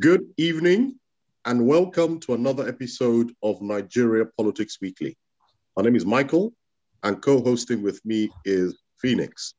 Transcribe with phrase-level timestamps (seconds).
[0.00, 0.98] Good evening
[1.44, 5.14] and welcome to another episode of Nigeria Politics Weekly.
[5.76, 6.54] My name is Michael
[7.02, 9.52] and co hosting with me is Phoenix.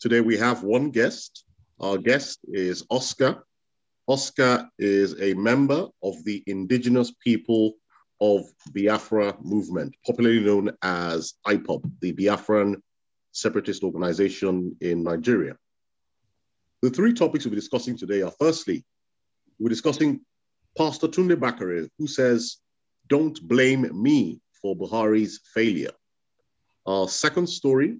[0.00, 1.44] Today we have one guest.
[1.78, 3.44] Our guest is Oscar.
[4.08, 7.74] Oscar is a member of the indigenous people
[8.20, 8.42] of
[8.74, 12.74] Biafra movement, popularly known as IPOB, the Biafran
[13.30, 15.56] separatist organization in Nigeria.
[16.82, 18.84] The three topics we'll be discussing today are firstly,
[19.58, 20.20] we're discussing
[20.76, 22.58] Pastor Tunde Bakare, who says,
[23.08, 25.92] Don't blame me for Buhari's failure.
[26.86, 27.98] Our second story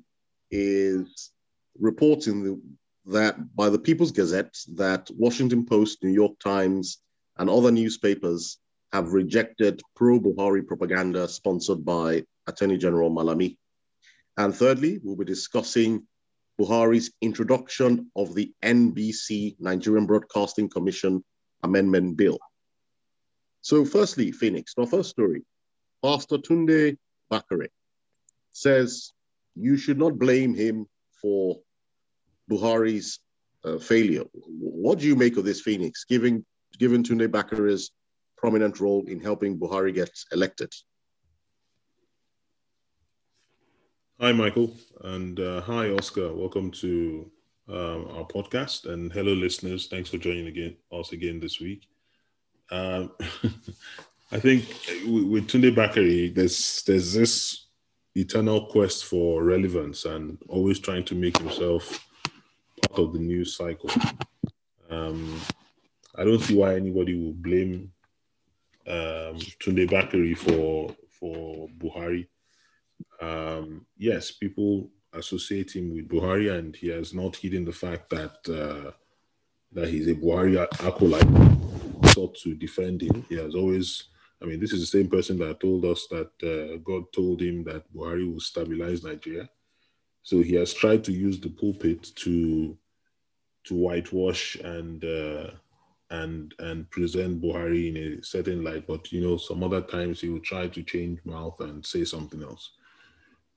[0.50, 1.32] is
[1.78, 2.60] reporting
[3.06, 6.98] that by the People's Gazette that Washington Post, New York Times,
[7.38, 8.58] and other newspapers
[8.92, 13.56] have rejected pro-Buhari propaganda sponsored by Attorney General Malami.
[14.36, 16.06] And thirdly, we'll be discussing
[16.60, 21.24] Buhari's introduction of the NBC, Nigerian Broadcasting Commission
[21.62, 22.38] Amendment Bill.
[23.60, 25.42] So, firstly, Phoenix, our first story.
[26.02, 26.96] Pastor Tunde
[27.32, 27.68] Bakare
[28.52, 29.12] says
[29.54, 30.86] you should not blame him
[31.20, 31.58] for
[32.50, 33.18] Buhari's
[33.64, 34.24] uh, failure.
[34.32, 36.44] What do you make of this, Phoenix, given,
[36.78, 37.90] given Tunde Bakare's
[38.36, 40.72] prominent role in helping Buhari get elected?
[44.20, 46.32] Hi, Michael, and uh, hi, Oscar.
[46.32, 47.30] Welcome to
[47.68, 49.86] um, our podcast, and hello, listeners.
[49.88, 51.88] Thanks for joining again us again this week.
[52.70, 53.12] Um,
[54.32, 54.64] I think
[55.06, 57.66] with Tunde Bakare, there's there's this
[58.14, 62.06] eternal quest for relevance and always trying to make himself
[62.88, 63.90] part of the news cycle.
[64.90, 65.40] Um,
[66.14, 67.92] I don't see why anybody will blame
[68.86, 72.26] um, Tunde Bakare for for Buhari
[73.20, 78.36] um, yes, people associate him with Buhari, and he has not hidden the fact that
[78.48, 78.92] uh,
[79.72, 81.26] that he's a Buhari acolyte.
[82.12, 83.24] Sought to defend him.
[83.28, 84.04] He has always.
[84.42, 87.64] I mean, this is the same person that told us that uh, God told him
[87.64, 89.48] that Buhari will stabilize Nigeria.
[90.22, 92.76] So he has tried to use the pulpit to
[93.64, 95.50] to whitewash and uh,
[96.10, 98.86] and and present Buhari in a certain light.
[98.86, 102.42] But you know, some other times he will try to change mouth and say something
[102.42, 102.72] else.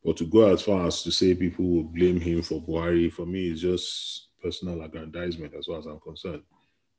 [0.04, 3.26] But to go as far as to say people will blame him for Buhari, for
[3.26, 6.44] me, is just personal aggrandizement as far as I'm concerned.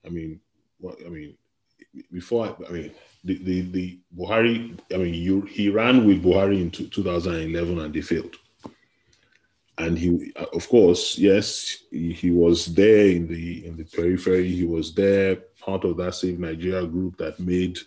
[0.04, 0.40] I mean,
[0.78, 1.36] what I mean,
[2.12, 2.92] before I, mean,
[3.24, 8.00] the, the, the Buhari, I mean, you, he ran with Buhari in 2011 and they
[8.02, 8.36] failed.
[9.78, 14.46] And he, of course, yes, he, he was there in the in the periphery.
[14.46, 17.78] He was there, part of that Save Nigeria group that made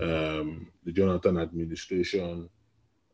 [0.00, 2.48] um, the Jonathan administration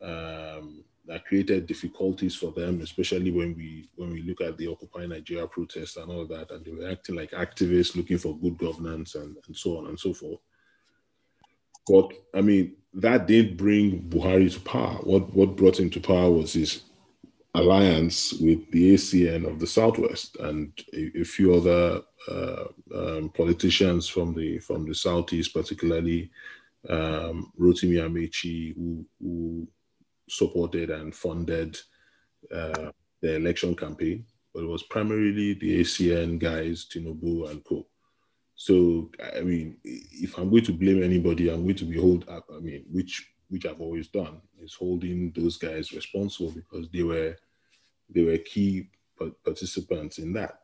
[0.00, 5.06] um, that created difficulties for them, especially when we when we look at the Occupy
[5.06, 9.14] Nigeria protests and all that, and they were acting like activists looking for good governance
[9.14, 10.40] and, and so on and so forth.
[11.86, 14.96] But I mean, that did bring Buhari to power.
[15.02, 16.82] What what brought him to power was his
[17.54, 24.08] alliance with the ACN of the Southwest and a, a few other uh, um, politicians
[24.08, 26.30] from the from the Southeast, particularly
[26.88, 29.68] um, Rotimi Amaechi, who, who
[30.28, 31.78] supported and funded
[32.52, 32.90] uh,
[33.20, 37.86] the election campaign, but it was primarily the ACN guys, Tinubu and co.
[38.54, 42.46] So I mean, if I'm going to blame anybody, I'm going to be hold up.
[42.54, 47.36] I mean, which which I've always done is holding those guys responsible because they were
[48.08, 48.90] they were key
[49.44, 50.60] participants in that.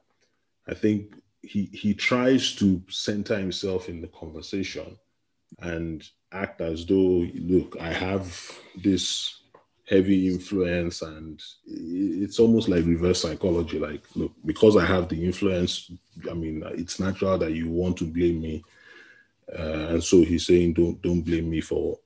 [0.69, 4.97] I think he he tries to center himself in the conversation
[5.61, 9.40] and act as though look, I have this
[9.91, 13.79] heavy influence and it's almost like reverse psychology.
[13.81, 15.91] Like look because i have the influence
[16.31, 18.65] i mean it's natural that you want to blame me.
[19.53, 21.99] Uh, and so he's saying don't don't blame me for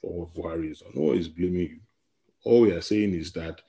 [0.00, 1.80] for what buhari is no he's blaming you.
[2.44, 3.60] All we are saying is that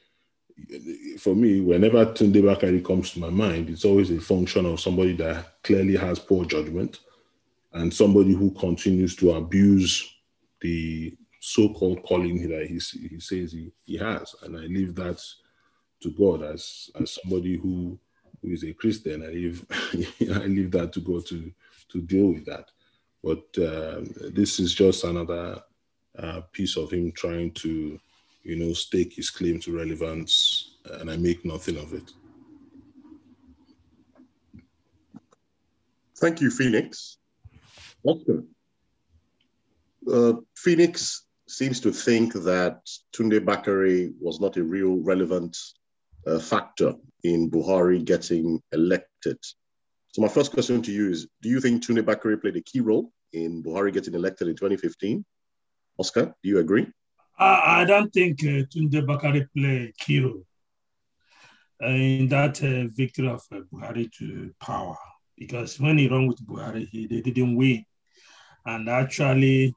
[1.17, 5.13] for me whenever tunde bakare comes to my mind it's always a function of somebody
[5.13, 6.99] that clearly has poor judgment
[7.73, 10.15] and somebody who continues to abuse
[10.61, 12.79] the so-called calling that he,
[13.09, 14.33] he says he, he has.
[14.43, 15.21] And I leave that
[16.01, 17.99] to God as, as somebody who,
[18.41, 19.23] who is a Christian.
[19.23, 21.51] I leave, I leave that to God to,
[21.89, 22.71] to deal with that.
[23.21, 24.03] But uh,
[24.33, 25.61] this is just another
[26.17, 27.99] uh, piece of him trying to,
[28.43, 32.09] you know, stake his claim to relevance, and I make nothing of it.
[36.19, 37.17] Thank you, Phoenix.
[38.05, 38.45] Oscar.
[40.09, 42.79] Uh, Phoenix seems to think that
[43.15, 45.55] Tunde Bakare was not a real relevant
[46.25, 49.37] uh, factor in Buhari getting elected.
[50.13, 52.79] So my first question to you is, do you think Tunde Bakare played a key
[52.79, 55.23] role in Buhari getting elected in 2015?
[55.99, 56.87] Oscar, do you agree?
[57.37, 60.45] I, I don't think uh, Tunde Bakare played a key role
[61.83, 64.97] uh, in that uh, victory of uh, Buhari to power
[65.37, 67.85] because when he ran with Buhari, he, they didn't win.
[68.65, 69.75] And actually,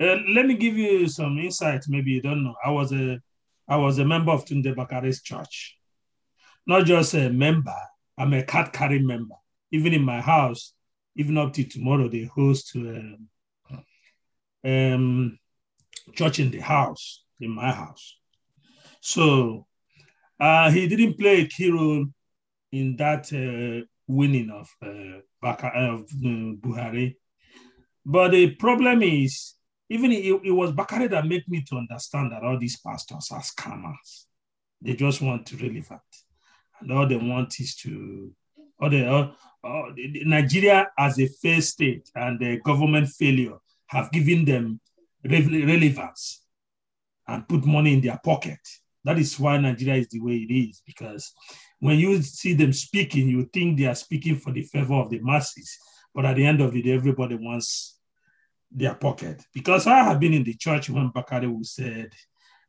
[0.00, 1.84] uh, let me give you some insight.
[1.88, 2.54] Maybe you don't know.
[2.64, 3.20] I was a,
[3.68, 5.76] I was a member of Tunde Bakare's church.
[6.66, 7.76] Not just a member.
[8.18, 9.34] I'm a card carrying member.
[9.70, 10.72] Even in my house,
[11.16, 13.28] even up to tomorrow, they host um,
[14.64, 15.38] um,
[16.14, 18.16] church in the house, in my house.
[19.00, 19.66] So
[20.40, 22.06] uh, he didn't play a key role
[22.72, 27.16] in that uh, winning of, uh, Baka, of uh, Buhari.
[28.04, 29.54] But the problem is,
[29.88, 33.42] even it, it was Bakare that made me to understand that all these pastors are
[33.42, 34.26] scammers.
[34.80, 36.00] They just want to relevant.
[36.80, 38.32] And all they want is to,
[38.80, 44.44] all the, all, all, Nigeria as a fair state and the government failure have given
[44.44, 44.80] them
[45.24, 46.42] relevance
[47.28, 48.58] and put money in their pocket.
[49.04, 51.32] That is why Nigeria is the way it is, because
[51.78, 55.20] when you see them speaking, you think they are speaking for the favor of the
[55.20, 55.78] masses.
[56.14, 57.98] But at the end of the day, everybody wants
[58.74, 59.42] their pocket.
[59.54, 62.12] Because I have been in the church when Bakare said,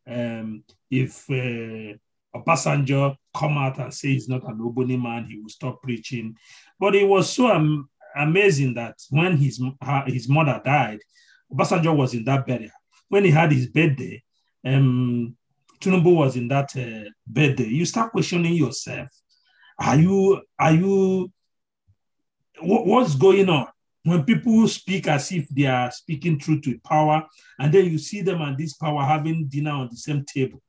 [0.08, 1.98] um, if uh,
[2.38, 6.38] Obasanjo come out and say he's not an Oboni man, he will stop preaching.
[6.80, 9.60] But it was so am- amazing that when his,
[10.06, 11.00] his mother died,
[11.52, 12.72] Obasanjo was in that burial.
[13.10, 14.24] When he had his birthday,
[14.64, 15.36] um,
[15.80, 19.10] Tinubu was in that uh, birthday, you start questioning yourself.
[19.80, 21.32] Are you, are you,
[22.62, 23.68] what, what's going on?
[24.06, 27.26] When people speak as if they are speaking truth to power,
[27.58, 30.62] and then you see them and this power having dinner on the same table.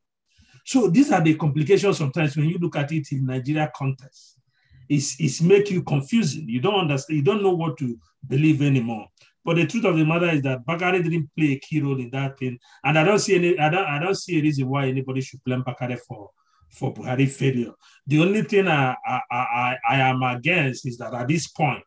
[0.64, 4.38] So these are the complications sometimes when you look at it in Nigeria context.
[4.88, 6.48] It's, it's make you confusing.
[6.48, 9.06] You don't understand, you don't know what to believe anymore.
[9.44, 12.08] But the truth of the matter is that Bakare didn't play a key role in
[12.10, 13.56] that thing, and I don't see any.
[13.58, 13.86] I don't.
[13.86, 16.30] I don't see a reason why anybody should blame Bakare for
[16.68, 17.72] for Buhari failure.
[18.08, 21.84] The only thing I, I, I, I am against is that at this point,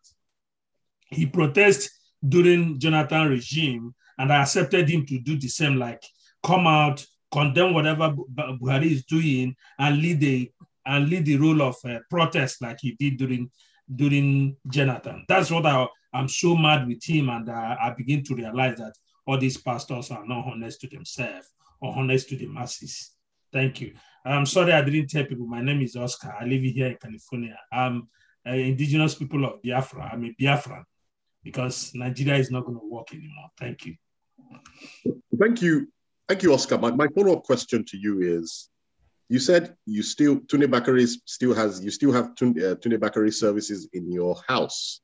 [1.12, 1.92] he protested
[2.28, 6.04] during Jonathan regime, and I accepted him to do the same, like
[6.44, 10.52] come out, condemn whatever Buhari is doing, and lead the
[10.86, 13.50] and lead the role of uh, protest like he did during
[13.96, 15.26] during Jonathan.
[15.28, 18.94] That's what I I'm so mad with him, and uh, I begin to realize that
[19.26, 21.48] all these pastors are not honest to themselves
[21.82, 23.12] or honest to the masses.
[23.54, 23.94] Thank you.
[24.26, 25.48] I'm sorry I didn't tell people.
[25.48, 26.36] My name is Oscar.
[26.40, 27.58] I live here in California.
[27.72, 28.08] I'm
[28.46, 30.10] an indigenous people of Biafra.
[30.14, 30.84] I'm a Biafran
[31.44, 33.50] because Nigeria is not going to work anymore.
[33.58, 33.96] Thank you.
[35.40, 35.88] Thank you.
[36.28, 36.78] Thank you, Oscar.
[36.78, 38.70] My, my follow-up question to you is,
[39.30, 43.34] you said you still, Tunde Bakare still has, you still have Tunde, uh, Tunde Bakare
[43.34, 45.02] services in your house.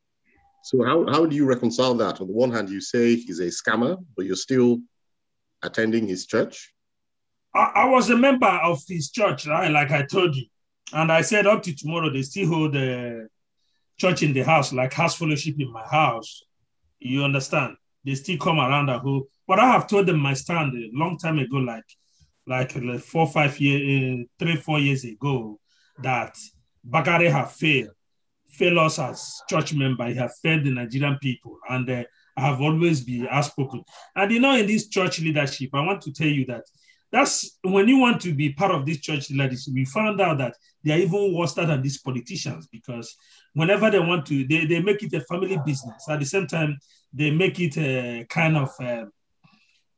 [0.63, 2.21] So how, how do you reconcile that?
[2.21, 4.79] On the one hand, you say he's a scammer, but you're still
[5.61, 6.73] attending his church?
[7.53, 9.69] I, I was a member of his church, right?
[9.69, 10.45] Like I told you.
[10.93, 13.27] And I said up to tomorrow, they still hold the
[13.97, 16.43] church in the house, like house fellowship in my house.
[16.99, 17.75] You understand?
[18.03, 19.27] They still come around the whole.
[19.47, 21.85] But I have told them my stand a long time ago, like
[22.47, 25.59] like, four, five years, uh, three, four years ago,
[26.03, 26.37] that
[26.87, 27.89] Bakare have failed
[28.55, 30.07] fail us as church member.
[30.07, 32.03] He have failed the Nigerian people, and uh,
[32.37, 33.83] I have always been outspoken.
[34.15, 36.63] And you know, in this church leadership, I want to tell you that
[37.15, 39.73] that's when you want to be part of this church leadership.
[39.73, 43.15] We found out that they are even worse than these politicians because
[43.53, 46.09] whenever they want to, they, they make it a family business.
[46.09, 46.77] At the same time,
[47.13, 49.05] they make it a kind of uh,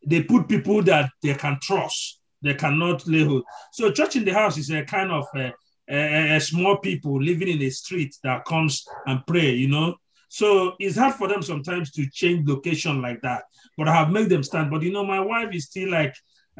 [0.05, 2.19] they put people that they can trust.
[2.43, 3.45] They cannot lay hold.
[3.71, 5.50] So, church in the house is a kind of uh,
[5.91, 9.95] uh, small people living in a street that comes and pray, you know.
[10.29, 13.45] So it's hard for them sometimes to change location like that.
[13.77, 14.69] But I have made them stand.
[14.69, 16.13] But you know, my wife is still like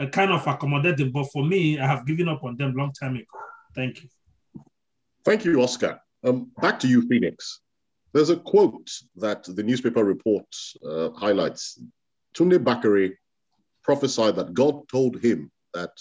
[0.06, 1.12] kind of accommodating.
[1.12, 3.26] But for me, I have given up on them long time ago.
[3.76, 4.10] Thank you.
[5.26, 6.00] Thank you, Oscar.
[6.24, 7.62] Um, back to you, Phoenix.
[8.14, 10.46] There's a quote that the newspaper report
[10.88, 11.80] uh, highlights.
[12.34, 13.14] Tunde Bakare
[13.84, 15.92] prophesied that God told him that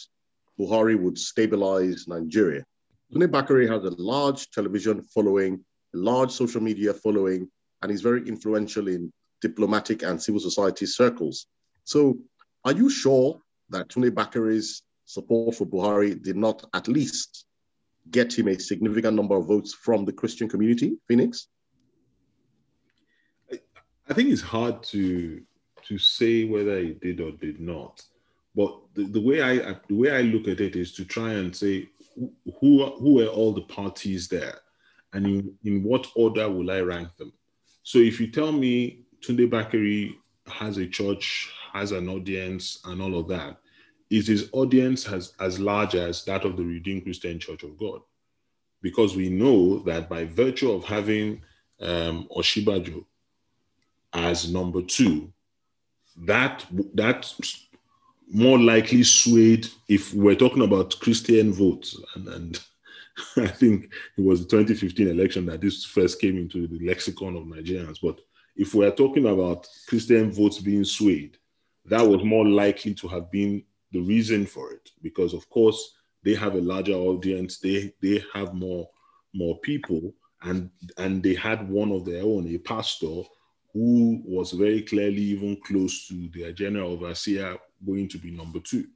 [0.59, 2.65] Buhari would stabilize Nigeria.
[3.13, 7.49] Tunde Bakare has a large television following, a large social media following,
[7.83, 9.13] and he's very influential in
[9.43, 11.47] diplomatic and civil society circles.
[11.85, 12.19] So,
[12.65, 17.47] are you sure that Tunde Bakare's support for Buhari did not at least
[18.11, 21.49] get him a significant number of votes from the Christian community, Phoenix?
[24.09, 25.43] I think it's hard to
[25.89, 28.03] to say whether he did or did not.
[28.55, 31.55] But the, the way I the way I look at it is to try and
[31.55, 31.89] say
[32.61, 34.61] who who were all the parties there
[35.13, 37.33] and in, in what order will I rank them?
[37.83, 40.15] So if you tell me Tunde Bakare
[40.49, 43.59] has a church, has an audience, and all of that,
[44.11, 48.01] is his audience as, as large as that of the Redeemed Christian Church of God?
[48.83, 51.43] Because we know that by virtue of having
[51.81, 53.05] um, Osinbajo
[54.13, 55.33] as number two,
[56.19, 57.33] that that
[58.33, 61.97] more likely swayed if we're talking about Christian votes.
[62.15, 62.61] And, and
[63.37, 67.45] I think it was the 2015 election that this first came into the lexicon of
[67.45, 67.99] Nigerians.
[68.03, 68.21] But
[68.57, 71.37] if we're talking about Christian votes being swayed,
[71.85, 74.91] that was more likely to have been the reason for it.
[75.03, 75.95] Because of course
[76.25, 78.89] they have a larger audience, they they have more
[79.35, 83.23] more people, and and they had one of their own, a pastor
[83.73, 88.87] who was very clearly even close to their general overseer going to be number two.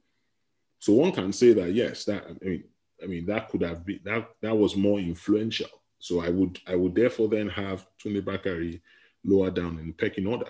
[0.79, 2.63] So one can say that yes, that I mean,
[3.03, 5.69] I mean that could have been that that was more influential.
[5.99, 8.81] So I would I would therefore then have Tunde Bakare
[9.23, 10.47] lower down in the pecking order.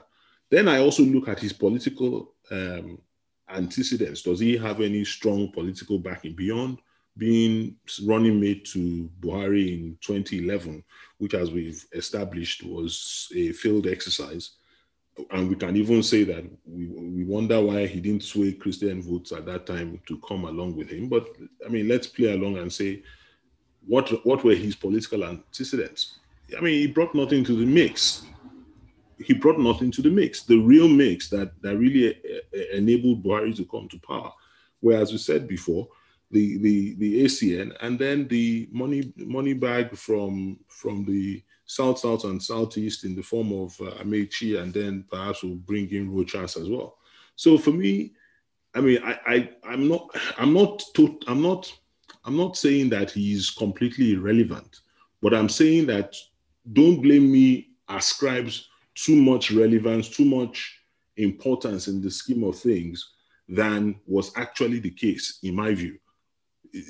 [0.50, 3.00] Then I also look at his political um,
[3.50, 4.22] antecedents.
[4.22, 6.80] Does he have any strong political backing beyond
[7.18, 7.75] being
[8.06, 10.84] running mate to Buhari in 2011,
[11.18, 14.51] which, as we've established, was a failed exercise?
[15.32, 19.32] and we can even say that we, we wonder why he didn't sway Christian votes
[19.32, 21.10] at that time to come along with him.
[21.10, 21.28] But
[21.66, 23.04] I mean, let's play along and say
[23.86, 26.20] what what were his political antecedents?
[26.58, 28.24] I mean, he brought nothing to the mix.
[29.24, 30.44] He brought nothing to the mix.
[30.44, 32.18] The real mix that that really
[32.74, 34.32] enabled Buhari to come to power,
[34.80, 35.88] where, as we said before,
[36.32, 42.25] the the the ACN and then the money money bag from from the South, South,
[42.25, 46.60] and Southeast in the form of uh, Amaechi, and then perhaps we'll bring in Rochas
[46.60, 46.98] as well.
[47.38, 48.12] So for me,
[48.75, 51.72] I mean, I, I I'm not I'm not to, I'm not
[52.25, 54.82] I'm not saying that he's completely irrelevant,
[55.22, 56.16] but I'm saying that
[56.74, 58.68] don't blame me ascribes
[59.05, 60.77] too much relevance, too much
[61.17, 63.13] importance in the scheme of things
[63.48, 65.98] than was actually the case, in my view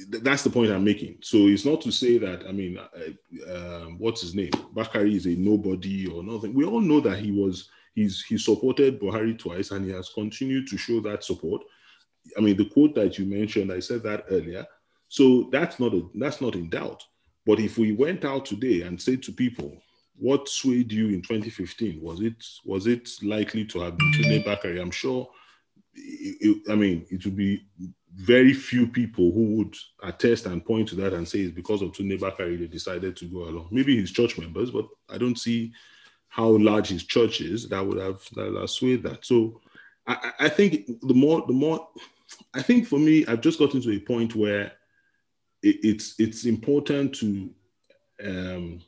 [0.09, 1.17] that's the point I'm making.
[1.21, 4.51] So it's not to say that I mean, uh, um, what's his name?
[4.75, 6.53] Bakare is a nobody or nothing.
[6.53, 10.67] We all know that he was he's he supported Buhari twice and he has continued
[10.67, 11.61] to show that support.
[12.37, 14.65] I mean, the quote that you mentioned, I said that earlier.
[15.07, 17.03] So that's not a, that's not in doubt.
[17.45, 19.81] But if we went out today and said to people,
[20.21, 21.99] what swayed you in 2015?
[21.99, 24.79] Was it was it likely to have been Tunde Bakare?
[24.79, 25.27] I'm sure.
[25.95, 27.65] It, I mean, it would be
[28.13, 31.91] very few people who would attest and point to that and say it's because of
[31.91, 33.69] Tunde Bakare they decided to go along.
[33.71, 35.73] Maybe his church members, but I don't see
[36.27, 39.25] how large his church is that would have that would have swayed that.
[39.25, 39.59] So
[40.05, 41.89] I, I think the more the more
[42.53, 44.73] I think for me, I've just gotten to a point where
[45.63, 47.49] it, it's it's important to
[48.23, 48.81] um,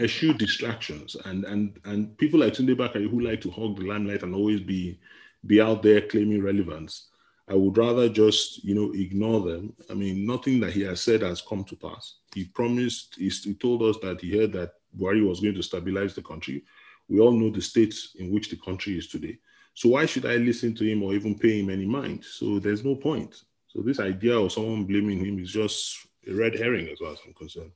[0.00, 4.22] eschew distractions and and and people like Tunde Bakare who like to hog the limelight
[4.22, 4.98] and always be
[5.46, 7.08] be out there claiming relevance
[7.46, 9.74] I would rather just, you know, ignore them.
[9.90, 12.16] I mean, nothing that he has said has come to pass.
[12.34, 16.22] He promised, he, told us that he heard that Buhari was going to stabilize the
[16.22, 16.64] country.
[17.08, 19.38] We all know the state in which the country is today.
[19.74, 22.24] So why should I listen to him or even pay him any mind?
[22.24, 23.42] So there's no point.
[23.68, 27.18] So this idea of someone blaming him is just a red herring as far as
[27.26, 27.72] I'm concerned.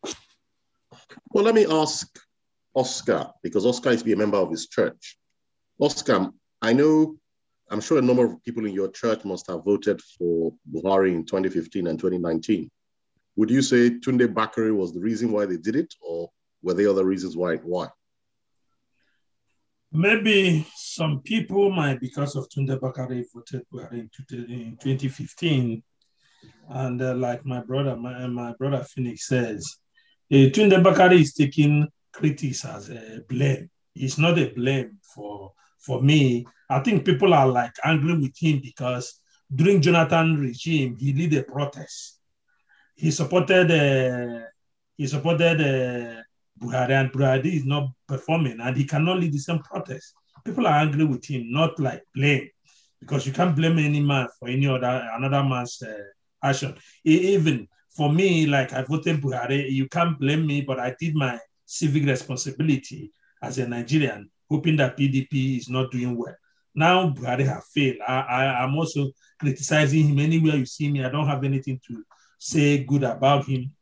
[1.31, 2.19] Well, let me ask
[2.75, 5.19] Oscar, because Oscar is to be a member of his church.
[5.81, 6.31] Oscar,
[6.63, 7.17] I know
[7.71, 11.25] I'm sure a number of people in your church must have voted for Buhari in
[11.25, 12.71] 2015 and 2019.
[13.37, 16.31] Would you say Tunde Bakare was the reason why they did it, or
[16.63, 17.57] were there other reasons why?
[17.57, 17.89] Why?
[19.93, 25.83] Maybe some people might, because of Tunde Bakare, voted Buhari in 2015.
[26.71, 29.79] And uh, like my brother, my, my brother Phoenix says,
[30.31, 33.71] Tunde Bakare is taking critics as a blame.
[33.95, 38.61] It's not a blame for for me I think people are like angry with him
[38.63, 39.21] because
[39.55, 42.21] during Jonathan regime, he led a protest.
[42.95, 44.45] He supported uh,
[44.97, 46.23] he supported uh,
[46.61, 50.13] Buhari, and Buhari is not performing, and he cannot lead the same protest.
[50.45, 52.49] People are angry with him, not like blame,
[53.01, 55.95] because you can't blame any man for any other another man's uh,
[56.43, 56.75] action.
[57.05, 57.67] Even
[57.99, 62.05] for me, like I voted Buhari, you can't blame me, but I did my civic
[62.07, 63.11] responsibility
[63.43, 66.37] as a Nigerian, hoping that PDP is not doing well.
[66.77, 67.97] Now Buhari have failed.
[68.07, 71.05] I, I'm also criticizing him anywhere you see me.
[71.05, 72.05] I don't have anything to
[72.39, 73.73] say good about him.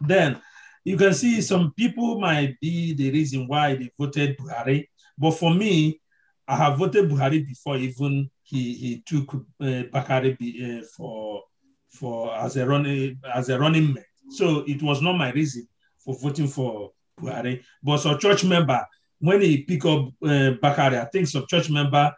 [0.00, 0.40] Then
[0.84, 4.86] you can see some people might be the reason why they voted Buhari.
[5.18, 6.00] But for me,
[6.46, 11.42] I have voted Buhari before even he, he took uh, Bakare uh, for
[11.90, 14.04] for as a running as a running mate.
[14.30, 15.66] So it was not my reason
[15.98, 17.62] for voting for Buhari.
[17.82, 18.84] But some church member,
[19.18, 22.14] when he pick up uh, Bakare, I think some church member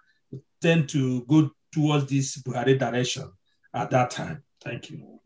[0.60, 3.30] tend to go towards this Buhari direction
[3.74, 4.42] at that time.
[4.62, 5.18] Thank you.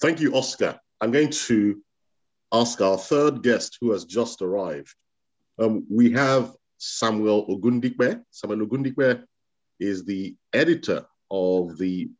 [0.00, 0.80] Thank you, Oscar.
[1.00, 1.80] I'm going to
[2.52, 4.94] ask our third guest who has just arrived.
[5.58, 8.22] Um, we have Samuel Ogundipe.
[8.30, 9.22] Samuel Ogundipe
[9.78, 12.10] is the editor of the,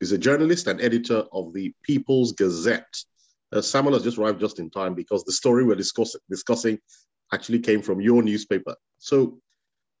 [0.00, 2.94] is a journalist and editor of the People's Gazette.
[3.52, 6.78] Uh, Samuel has just arrived just in time because the story we're discuss- discussing
[7.32, 8.74] actually came from your newspaper.
[8.98, 9.38] So,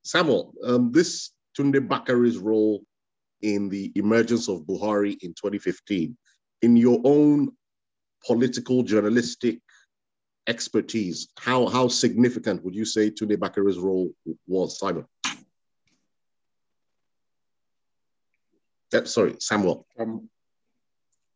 [0.02, 2.82] Samuel, um, this Tunde Bakare's role
[3.42, 6.16] in the emergence of Buhari in 2015,
[6.62, 7.50] in your own
[8.26, 9.60] political journalistic
[10.46, 14.10] expertise, how, how significant would you say Tunde Bakare's role
[14.46, 15.06] was, Simon?
[18.94, 19.86] Uh, sorry, Samuel.
[19.98, 20.28] Um,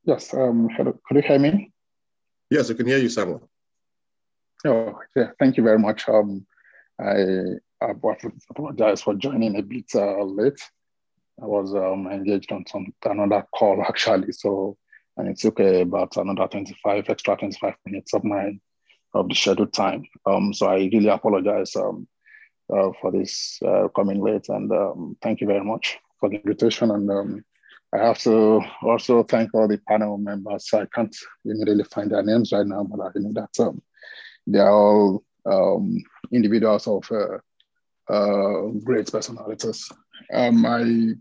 [0.04, 1.72] yes, um, hello, could you hear me?
[2.48, 3.48] Yes, I can hear you, Samuel.
[4.64, 6.08] Oh, yeah, thank you very much.
[6.08, 6.46] Um,
[7.00, 7.24] I,
[7.80, 7.92] I
[8.50, 10.60] apologize for joining a bit uh, late.
[11.42, 14.76] I was um, engaged on some another call actually, so
[15.16, 18.58] and it took uh, about another 25 extra 25 minutes of my
[19.14, 20.04] of the scheduled time.
[20.26, 22.06] Um, so I really apologize um,
[22.72, 26.90] uh, for this uh, coming late, and um, thank you very much for the invitation.
[26.90, 27.44] And um,
[27.92, 30.70] I have to also thank all the panel members.
[30.72, 33.82] I can't immediately find their names right now, but I know that um,
[34.46, 37.38] they are all um, individuals of uh,
[38.12, 39.88] uh, great personalities.
[40.32, 41.14] Um, I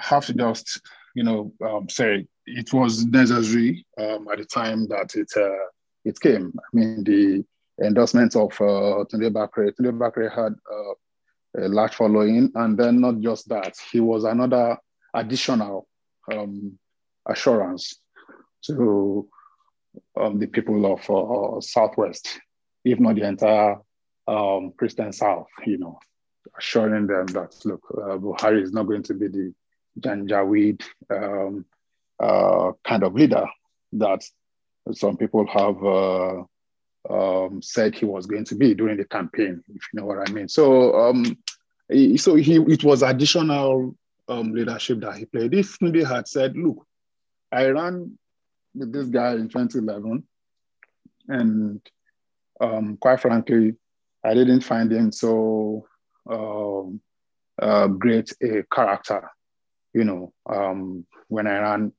[0.00, 0.80] have to just,
[1.14, 5.66] you know, um, say it was necessary um, at the time that it uh,
[6.04, 6.52] it came.
[6.56, 7.44] I mean, the
[7.84, 9.72] endorsement of uh, Tunde Bakare.
[9.72, 10.94] Tunde Bakare had uh,
[11.56, 14.76] a large following, and then not just that, he was another
[15.14, 15.86] additional
[16.32, 16.78] um,
[17.26, 18.00] assurance
[18.64, 19.28] to
[20.20, 22.40] um, the people of uh, Southwest,
[22.84, 23.78] if not the entire
[24.28, 25.98] um, Christian South, you know,
[26.58, 29.54] assuring them that, look, uh, Buhari is not going to be the
[30.00, 31.64] Janjaweed um,
[32.20, 33.46] uh, kind of leader
[33.92, 34.22] that
[34.92, 36.42] some people have uh,
[37.08, 40.32] um, said he was going to be during the campaign, if you know what I
[40.32, 40.48] mean.
[40.48, 41.36] So, um,
[42.16, 43.94] so he it was additional
[44.28, 45.54] um, leadership that he played.
[45.54, 46.86] If Tunde had said, "Look,
[47.52, 48.18] I ran
[48.74, 50.24] with this guy in 2011,
[51.28, 51.80] and
[52.60, 53.74] um, quite frankly,
[54.24, 55.86] I didn't find him so
[56.28, 57.00] um,
[57.60, 59.30] uh, great a character
[59.96, 61.92] you know, um, when I ran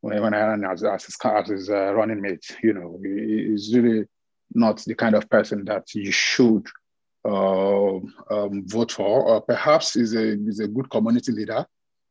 [0.00, 3.48] when, when I ran as, as his, as his uh, running mate, you know, he,
[3.48, 4.06] he's really
[4.52, 6.66] not the kind of person that you should
[7.24, 7.96] uh,
[8.30, 9.22] um, vote for.
[9.24, 11.66] Or perhaps he's a he's a good community leader,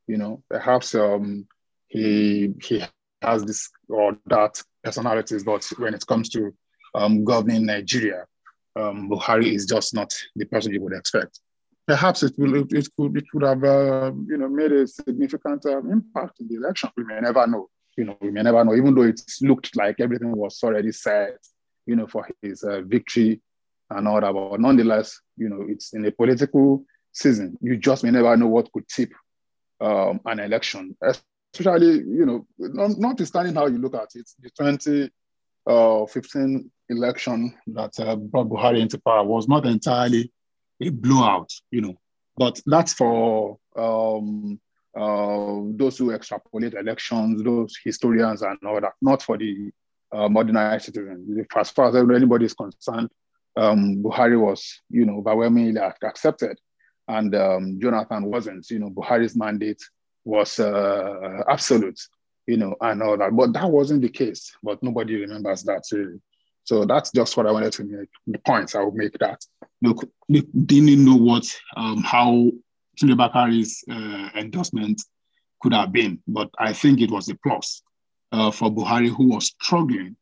[0.08, 0.44] you know.
[0.50, 1.48] Perhaps um,
[1.88, 2.84] he he
[3.22, 6.54] has this or that personalities, but when it comes to
[6.96, 8.26] um, governing Nigeria,
[8.76, 11.40] um, Buhari is just not the person you would expect
[11.86, 15.80] perhaps it will it could it would have uh, you know made a significant uh,
[15.80, 16.90] impact in the election.
[16.96, 17.70] We may never know.
[17.98, 18.76] You know, we may never know.
[18.76, 21.38] Even though it looked like everything was already set,
[21.86, 23.42] you know, for his uh, victory
[23.96, 27.58] and all that, but nonetheless, you know, it's in a political season.
[27.62, 29.12] You just may never know what could tip
[29.82, 34.30] um, an election, especially you know, not, notwithstanding how you look at it.
[34.40, 35.12] The 2015
[35.68, 40.32] uh, election that uh, brought Buhari into power was not entirely
[40.82, 41.96] a blowout, you know.
[42.36, 44.60] But that's for um,
[44.96, 49.72] uh, those who extrapolate elections, those historians and all that, not for the
[50.12, 51.46] uh, modernized citizen.
[51.56, 53.10] As far as anybody is concerned,
[53.56, 56.60] um, Buhari was, you know, overwhelmingly accepted,
[57.08, 58.70] and um, Jonathan wasn't.
[58.70, 59.82] You know, Buhari's mandate
[60.26, 62.00] was uh, absolute,
[62.48, 63.36] you know, and all that.
[63.36, 64.56] But that wasn't the case.
[64.64, 65.84] But nobody remembers that.
[65.92, 66.20] Really.
[66.64, 68.10] So that's just what I wanted to make.
[68.26, 69.44] The points I will make that
[69.84, 72.50] look, they didn't know what um, how
[73.00, 75.02] Tunde Bakare's uh, endorsement
[75.62, 77.84] could have been, but I think it was a plus
[78.32, 80.16] uh, for Buhari, who was struggling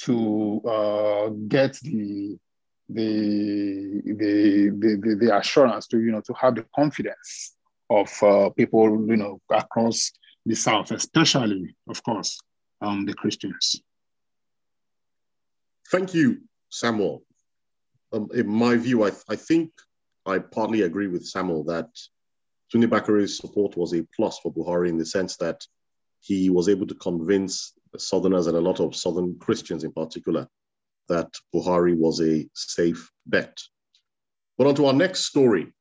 [0.00, 2.36] to uh, get the
[2.88, 7.54] the, the the, the assurance to you know to have the confidence
[7.90, 10.12] of uh, people you know across
[10.44, 12.38] the south, especially of course
[12.80, 13.80] um, the Christians.
[15.90, 17.22] Thank you, Samuel.
[18.12, 19.70] Um, in my view, I, I think
[20.24, 21.88] I partly agree with Samuel that
[22.72, 25.64] Tunde Bakare's support was a plus for Buhari in the sense that
[26.20, 30.48] he was able to convince Southerners and a lot of Southern Christians in particular
[31.08, 33.58] that Buhari was a safe bet.
[34.58, 35.72] But on to our next story,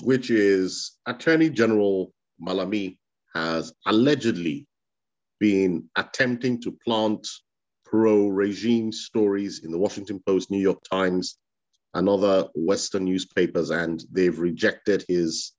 [0.00, 2.98] which is Attorney General Malami
[3.34, 4.66] has allegedly
[5.40, 7.26] been attempting to plant
[7.84, 11.38] pro-regime stories in the Washington Post, New York Times,
[11.94, 15.52] and other Western newspapers, and they've rejected his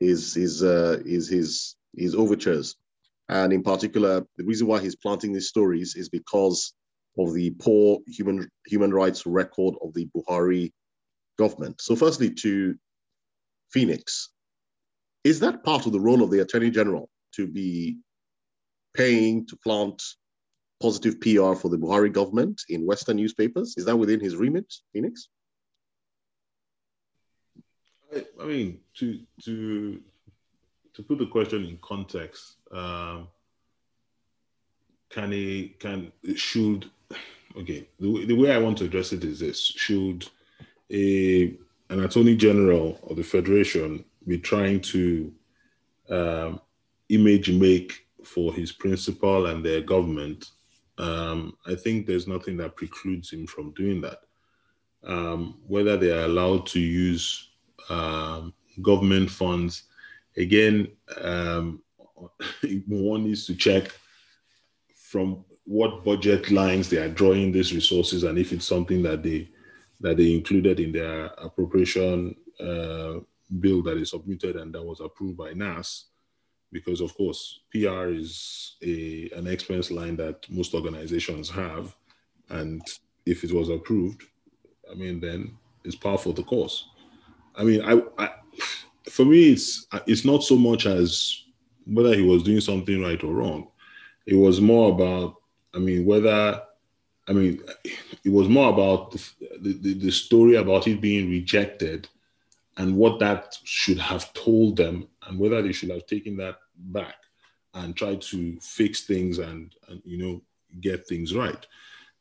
[0.00, 2.76] his his uh, his his his overtures.
[3.28, 6.74] And in particular, the reason why he's planting these stories is because
[7.18, 10.72] of the poor human human rights record of the Buhari
[11.38, 11.80] government.
[11.80, 12.74] So, firstly, to
[13.70, 14.30] Phoenix,
[15.24, 17.98] is that part of the role of the Attorney General to be
[18.94, 20.02] paying to plant
[20.80, 23.74] positive PR for the Buhari government in Western newspapers?
[23.76, 25.28] Is that within his remit, Phoenix?
[28.14, 30.00] I, I mean, to to
[30.94, 33.28] to put the question in context, um,
[35.08, 36.90] can he can should
[37.56, 40.26] okay the, the way I want to address it is this: should
[40.90, 41.56] a
[41.90, 45.32] an attorney general of the federation be trying to
[46.08, 46.60] um,
[47.08, 50.50] image make for his principal and their government,
[50.98, 54.20] um, I think there's nothing that precludes him from doing that.
[55.04, 57.50] Um, whether they are allowed to use
[57.88, 59.84] um, government funds,
[60.36, 60.88] again,
[61.20, 61.82] um,
[62.86, 63.90] one needs to check
[64.94, 69.48] from what budget lines they are drawing these resources and if it's something that they
[70.00, 73.20] that they included in their appropriation uh,
[73.60, 76.06] bill that is submitted and that was approved by NAS
[76.72, 81.94] because of course PR is a an expense line that most organizations have,
[82.48, 82.82] and
[83.26, 84.24] if it was approved,
[84.90, 86.88] I mean then it's par for the course.
[87.54, 88.30] I mean, I, I
[89.10, 91.44] for me it's it's not so much as
[91.84, 93.68] whether he was doing something right or wrong.
[94.26, 95.36] It was more about
[95.74, 96.62] I mean whether
[97.28, 97.62] I mean
[98.24, 102.08] it was more about the, the, the story about it being rejected
[102.76, 107.16] and what that should have told them and whether they should have taken that back
[107.74, 110.42] and try to fix things and, and you know
[110.80, 111.66] get things right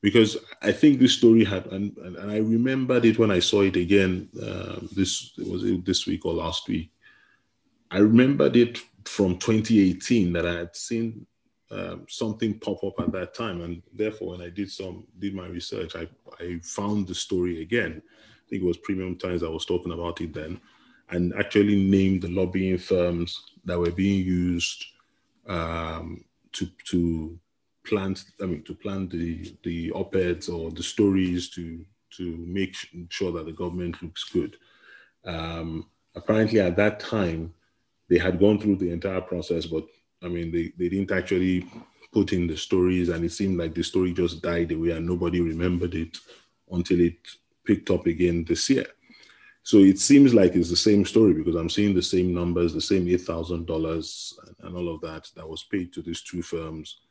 [0.01, 3.61] because I think this story had, and, and, and I remembered it when I saw
[3.61, 4.29] it again.
[4.35, 6.91] Uh, this was it this week or last week.
[7.91, 11.27] I remembered it from 2018 that I had seen
[11.71, 15.47] um, something pop up at that time, and therefore, when I did some did my
[15.47, 16.07] research, I
[16.39, 18.01] I found the story again.
[18.05, 20.59] I think it was Premium Times I was talking about it then,
[21.09, 24.85] and actually named the lobbying firms that were being used
[25.47, 27.39] um, to to
[27.85, 28.25] plant.
[28.41, 31.85] I mean, to plan the the op-eds or the stories to
[32.17, 32.75] to make
[33.09, 34.57] sure that the government looks good.
[35.23, 37.53] Um, apparently, at that time,
[38.09, 39.85] they had gone through the entire process, but
[40.21, 41.67] I mean, they, they didn't actually
[42.13, 45.41] put in the stories, and it seemed like the story just died away and nobody
[45.41, 46.17] remembered it
[46.71, 47.15] until it
[47.65, 48.85] picked up again this year.
[49.63, 52.81] So it seems like it's the same story because I'm seeing the same numbers, the
[52.81, 57.01] same eight thousand dollars, and all of that that was paid to these two firms,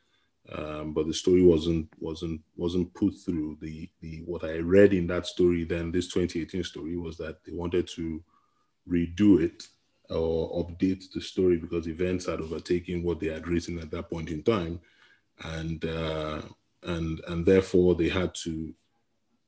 [0.53, 3.57] um, but the story wasn't wasn't wasn't put through.
[3.61, 7.53] The the what I read in that story then, this 2018 story, was that they
[7.53, 8.23] wanted to
[8.89, 9.63] redo it
[10.11, 14.31] or update the story because events had overtaken what they had written at that point
[14.31, 14.81] in time,
[15.45, 16.43] and uh,
[16.83, 18.75] and and therefore they had to.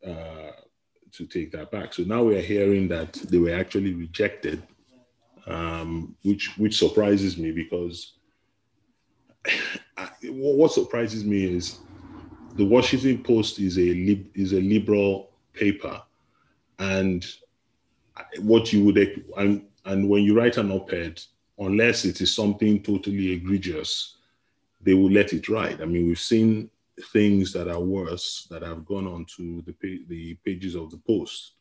[0.06, 0.52] Uh,
[1.12, 1.92] to take that back.
[1.92, 4.62] So now we are hearing that they were actually rejected,
[5.46, 8.14] um, which which surprises me because
[9.96, 11.80] I, what surprises me is
[12.54, 16.02] the Washington Post is a lib, is a liberal paper,
[16.78, 17.24] and
[18.38, 18.98] what you would
[19.36, 21.20] and and when you write an op-ed,
[21.58, 24.16] unless it is something totally egregious,
[24.80, 25.80] they will let it ride.
[25.80, 26.70] I mean, we've seen
[27.12, 29.74] things that are worse that have gone onto the
[30.08, 31.52] the pages of the post.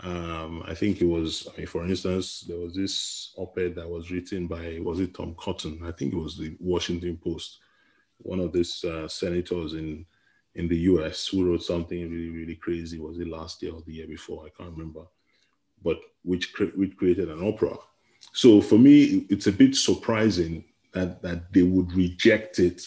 [0.00, 4.10] Um, I think it was, I mean, for instance, there was this op-ed that was
[4.10, 5.80] written by, was it Tom Cotton?
[5.82, 7.60] I think it was the Washington Post,
[8.18, 10.04] one of these uh, senators in
[10.54, 11.28] in the U.S.
[11.28, 12.98] who wrote something really, really crazy.
[12.98, 14.46] Was it last year or the year before?
[14.46, 15.02] I can't remember,
[15.82, 17.78] but which which created an uproar.
[18.32, 22.82] So for me, it's a bit surprising that that they would reject it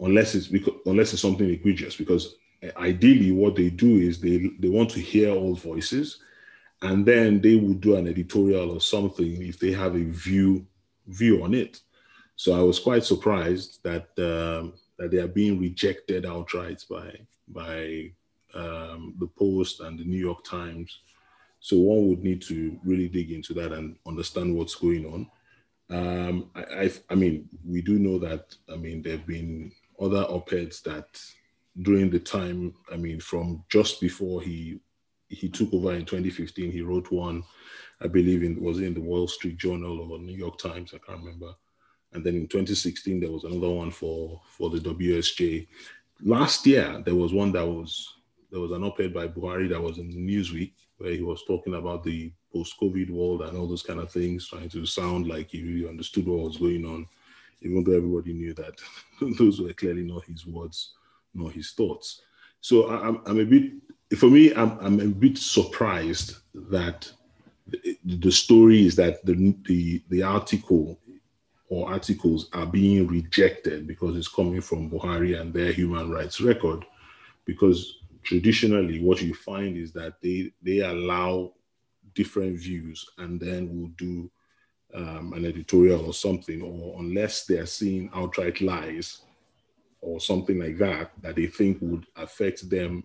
[0.00, 2.36] unless it's because unless it's something egregious because
[2.76, 6.20] ideally what they do is they they want to hear all voices
[6.82, 10.66] and then they would do an editorial or something if they have a view
[11.08, 11.80] view on it
[12.36, 17.10] so i was quite surprised that um, that they are being rejected outright by
[17.48, 18.10] by
[18.54, 21.00] um, the post and the new york times
[21.62, 25.26] so one would need to really dig into that and understand what's going on
[25.90, 30.22] um, I, I, I mean we do know that i mean there have been other
[30.22, 31.06] op-eds that
[31.80, 34.80] during the time, I mean, from just before he
[35.28, 37.42] he took over in 2015, he wrote one,
[38.02, 41.24] I believe in was in the Wall Street Journal or New York Times, I can't
[41.24, 41.54] remember.
[42.12, 45.66] And then in 2016, there was another one for for the WSJ.
[46.24, 48.16] last year there was one that was
[48.50, 50.72] there was an op-ed by Buhari that was in Newsweek
[51.02, 54.68] where he was talking about the post-COVID world and all those kind of things, trying
[54.68, 57.06] to sound like he understood what was going on,
[57.60, 58.74] even though everybody knew that
[59.38, 60.92] those were clearly not his words,
[61.34, 62.22] nor his thoughts.
[62.60, 63.72] So I'm, I'm a bit,
[64.16, 67.10] for me, I'm, I'm a bit surprised that
[67.66, 71.00] the, the story is that the, the, the article
[71.68, 76.84] or articles are being rejected because it's coming from Buhari and their human rights record.
[77.44, 81.52] Because traditionally, what you find is that they they allow
[82.14, 84.30] different views and then will do
[84.94, 89.22] um, an editorial or something, or unless they are seeing outright lies
[90.00, 93.04] or something like that that they think would affect them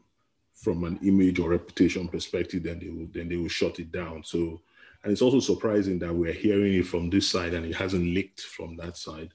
[0.54, 4.24] from an image or reputation perspective, then they will then they will shut it down.
[4.24, 4.62] So
[5.04, 8.42] and it's also surprising that we're hearing it from this side and it hasn't leaked
[8.42, 9.30] from that side.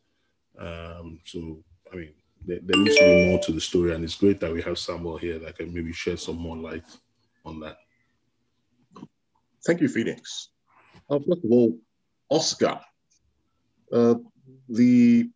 [0.58, 2.12] Um, so, I mean,
[2.46, 4.78] there, there needs to be more to the story, and it's great that we have
[4.78, 6.84] Samuel here that can maybe shed some more light
[7.44, 7.76] on that.
[9.64, 10.48] Thank you, Phoenix.
[11.08, 11.78] Uh, first of all,
[12.30, 12.80] Oscar,
[13.92, 14.14] uh,
[14.68, 15.30] the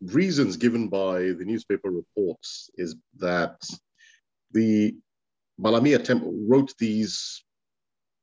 [0.00, 3.56] reasons given by the newspaper reports is that
[4.52, 4.96] the
[5.60, 7.44] Malami attempt wrote these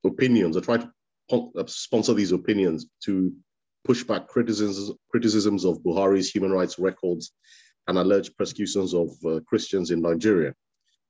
[0.05, 0.87] opinions or tried
[1.29, 3.33] to uh, sponsor these opinions to
[3.83, 7.31] push back criticisms, criticisms of Buhari's human rights records
[7.87, 10.53] and alleged persecutions of uh, Christians in Nigeria.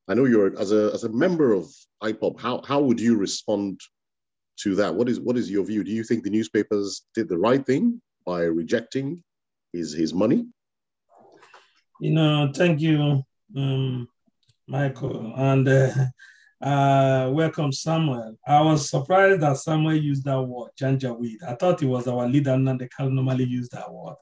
[0.07, 1.65] I know you're as a as a member of
[2.03, 2.39] IPOB.
[2.39, 3.79] How how would you respond
[4.59, 4.93] to that?
[4.93, 5.83] What is what is your view?
[5.83, 9.23] Do you think the newspapers did the right thing by rejecting
[9.73, 10.45] his his money?
[11.99, 13.23] You know, thank you,
[13.55, 14.07] um,
[14.67, 15.91] Michael, and uh,
[16.61, 18.37] uh, welcome, Samuel.
[18.45, 21.41] I was surprised that Samuel used that word, Janjaweed.
[21.47, 24.17] I thought it was our leader, and they can normally use that word,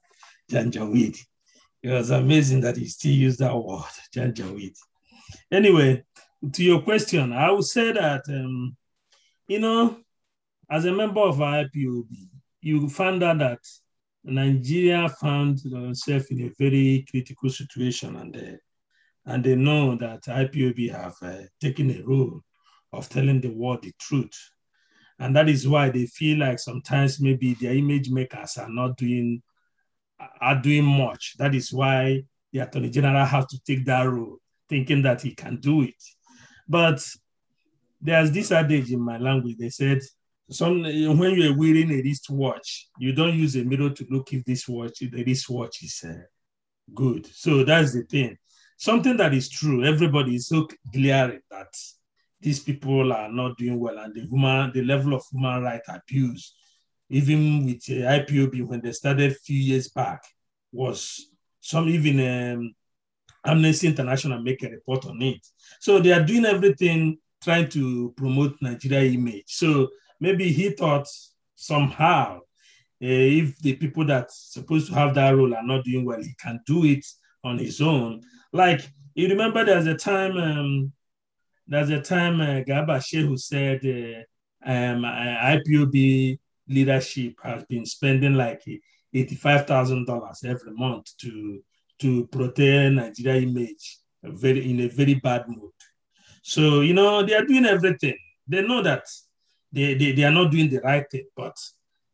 [0.52, 1.18] Janjaweed.
[1.84, 3.84] It was amazing that he still used that word,
[4.16, 4.78] Janjaweed.
[5.52, 6.04] Anyway,
[6.54, 8.78] to your question, I would say that, um,
[9.48, 9.98] you know,
[10.70, 12.08] as a member of IPOB,
[12.62, 13.60] you found out that
[14.24, 18.58] Nigeria found itself in a very critical situation and uh,
[19.26, 22.42] and they know that IPOB have uh, taken a role
[22.92, 24.38] of telling the world the truth.
[25.20, 29.42] And that is why they feel like sometimes maybe their image makers are not doing
[30.42, 31.36] are doing much.
[31.38, 34.38] That is why the Attorney General has to take that role,
[34.70, 36.02] thinking that he can do it.
[36.68, 37.06] But
[38.02, 39.58] there's this adage in my language.
[39.58, 40.02] They said,
[40.50, 44.68] some when you're wearing a wristwatch, you don't use a mirror to look if this
[44.68, 46.22] watch, the wristwatch is uh,
[46.94, 47.26] good.
[47.28, 48.38] So that's the thing
[48.84, 49.86] something that is true.
[49.86, 51.74] Everybody is so glaring that
[52.42, 56.54] these people are not doing well, and the human, the level of human right abuse,
[57.14, 60.24] even with uh, IPOB when they started a few years back,
[60.72, 61.28] was
[61.62, 62.74] some even um,
[63.46, 65.46] Amnesty International make a report on it.
[65.80, 69.44] So they are doing everything trying to promote Nigeria image.
[69.48, 71.08] So maybe he thought
[71.56, 72.40] somehow uh,
[73.00, 76.60] if the people that supposed to have that role are not doing well, he can
[76.66, 77.06] do it
[77.44, 78.22] on his own.
[78.52, 78.82] Like
[79.14, 80.92] you remember, there's a time, um,
[81.68, 88.62] there's a time uh, Garba Shehu said uh, um, IPOB leadership has been spending like
[89.14, 91.62] eighty-five thousand dollars every month to
[92.00, 95.72] to protect Nigeria image, very in a very bad mood.
[96.42, 98.18] So you know they are doing everything.
[98.48, 99.04] They know that
[99.72, 101.56] they, they, they are not doing the right thing, but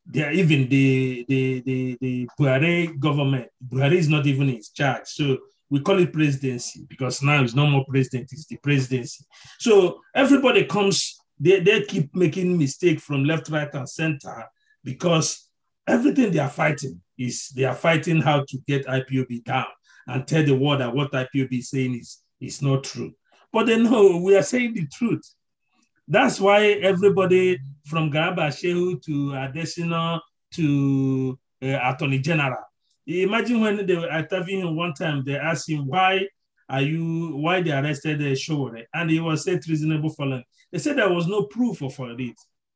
[0.06, 3.48] they are even the the the, the Buhari government.
[3.68, 5.38] Buhari is not even in charge, so
[5.70, 9.26] we call it presidency because now it's no more president; it's the presidency.
[9.60, 11.16] So everybody comes.
[11.40, 14.46] They, they keep making mistake from left, right, and center
[14.84, 15.50] because
[15.88, 19.66] everything they are fighting is they are fighting how to get IPOB down
[20.08, 23.14] and tell the world that what IPOB is saying is, is not true.
[23.52, 25.24] But they know we are saying the truth.
[26.08, 30.20] That's why everybody from Garba Shehu to Adesina
[30.56, 32.64] to uh, Attorney General.
[33.06, 36.28] Imagine when they were interviewing him one time, they asked him, why
[36.70, 38.84] are you, why they arrested uh, Sowore?
[38.94, 40.46] And he was said reasonable felony.
[40.72, 42.36] They said there was no proof of it.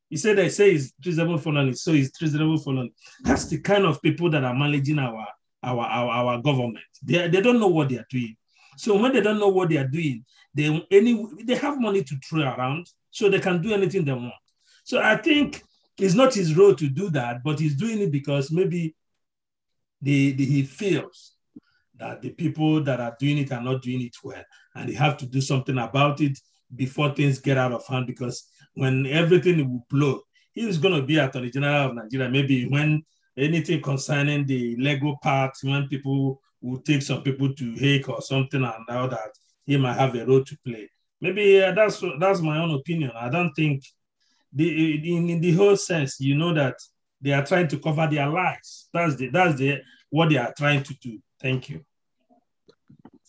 [0.09, 2.93] He said they say it's treasonable felony, so it's treasonable felony.
[3.21, 5.27] That's the kind of people that are managing our
[5.63, 6.85] our our, our government.
[7.03, 8.35] They, they don't know what they are doing.
[8.77, 12.15] So when they don't know what they are doing, they any they have money to
[12.27, 14.33] throw around so they can do anything they want.
[14.83, 15.63] So I think
[15.97, 18.95] it's not his role to do that, but he's doing it because maybe
[20.01, 21.32] the, the, he feels
[22.03, 24.43] that the people that are doing it are not doing it well,
[24.75, 26.37] and they have to do something about it
[26.75, 28.07] before things get out of hand.
[28.07, 32.29] Because when everything will blow, he is going to be Attorney General of Nigeria.
[32.29, 33.03] Maybe when
[33.37, 38.63] anything concerning the Lego part, when people will take some people to Hague or something
[38.63, 39.31] and all that,
[39.65, 40.89] he might have a role to play.
[41.21, 43.11] Maybe uh, that's that's my own opinion.
[43.15, 43.81] I don't think
[44.51, 46.75] the in, in, the whole sense, you know that
[47.21, 48.89] they are trying to cover their lies.
[48.93, 51.19] That's the that's the what they are trying to do.
[51.39, 51.85] Thank you.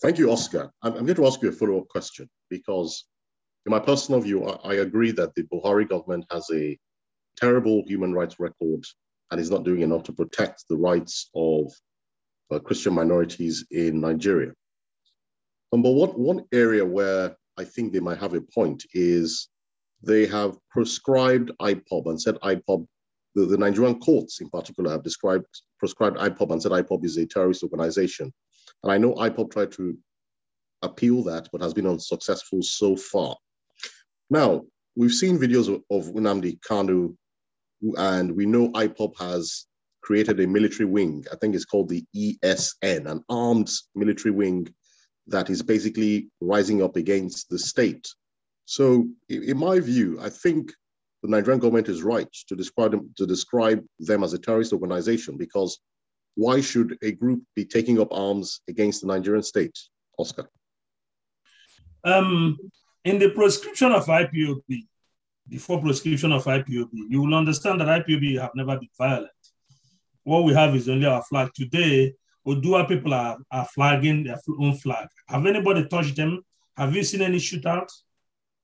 [0.05, 0.71] Thank you, Oscar.
[0.83, 3.07] I'm, I'm going to ask you a follow-up question because,
[3.65, 6.79] in my personal view, I, I agree that the Buhari government has a
[7.39, 8.85] terrible human rights record
[9.31, 11.73] and is not doing enough to protect the rights of
[12.51, 14.53] uh, Christian minorities in Nigeria.
[15.73, 19.49] Um, but what, one area where I think they might have a point is
[20.03, 22.87] they have prescribed IPOB and said IPOB,
[23.37, 25.47] the, the Nigerian courts in particular have described
[25.79, 28.35] prescribed IPOB and said IPOB is a terrorist organization.
[28.83, 29.97] And I know IPOB tried to
[30.83, 33.37] appeal that, but has been unsuccessful so far.
[34.31, 34.63] Now,
[34.97, 37.17] we've seen videos of, of Nnamdi Kanu,
[37.97, 39.67] and we know IPOB has
[40.03, 41.25] created a military wing.
[41.33, 44.69] I think it's called the ESN, an armed military wing
[45.27, 48.07] that is basically rising up against the state.
[48.67, 50.73] So, in my view, I think
[51.23, 55.39] the Nigerian government is right to describe them to describe them as a terrorist organization
[55.39, 55.79] because
[56.35, 59.79] why should a group be taking up arms against the Nigerian state,
[60.19, 60.49] Oscar?
[62.05, 62.59] Um,
[63.05, 64.87] in the prescription of IPOB,
[65.49, 69.31] before prescription of IPOB, you will understand that IPOB have never been violent.
[70.25, 71.51] What we have is only our flag.
[71.55, 72.15] Today,
[72.47, 75.09] Odua people are, are flagging their own flag.
[75.29, 76.43] Have anybody touched them?
[76.77, 78.03] Have you seen any shootouts?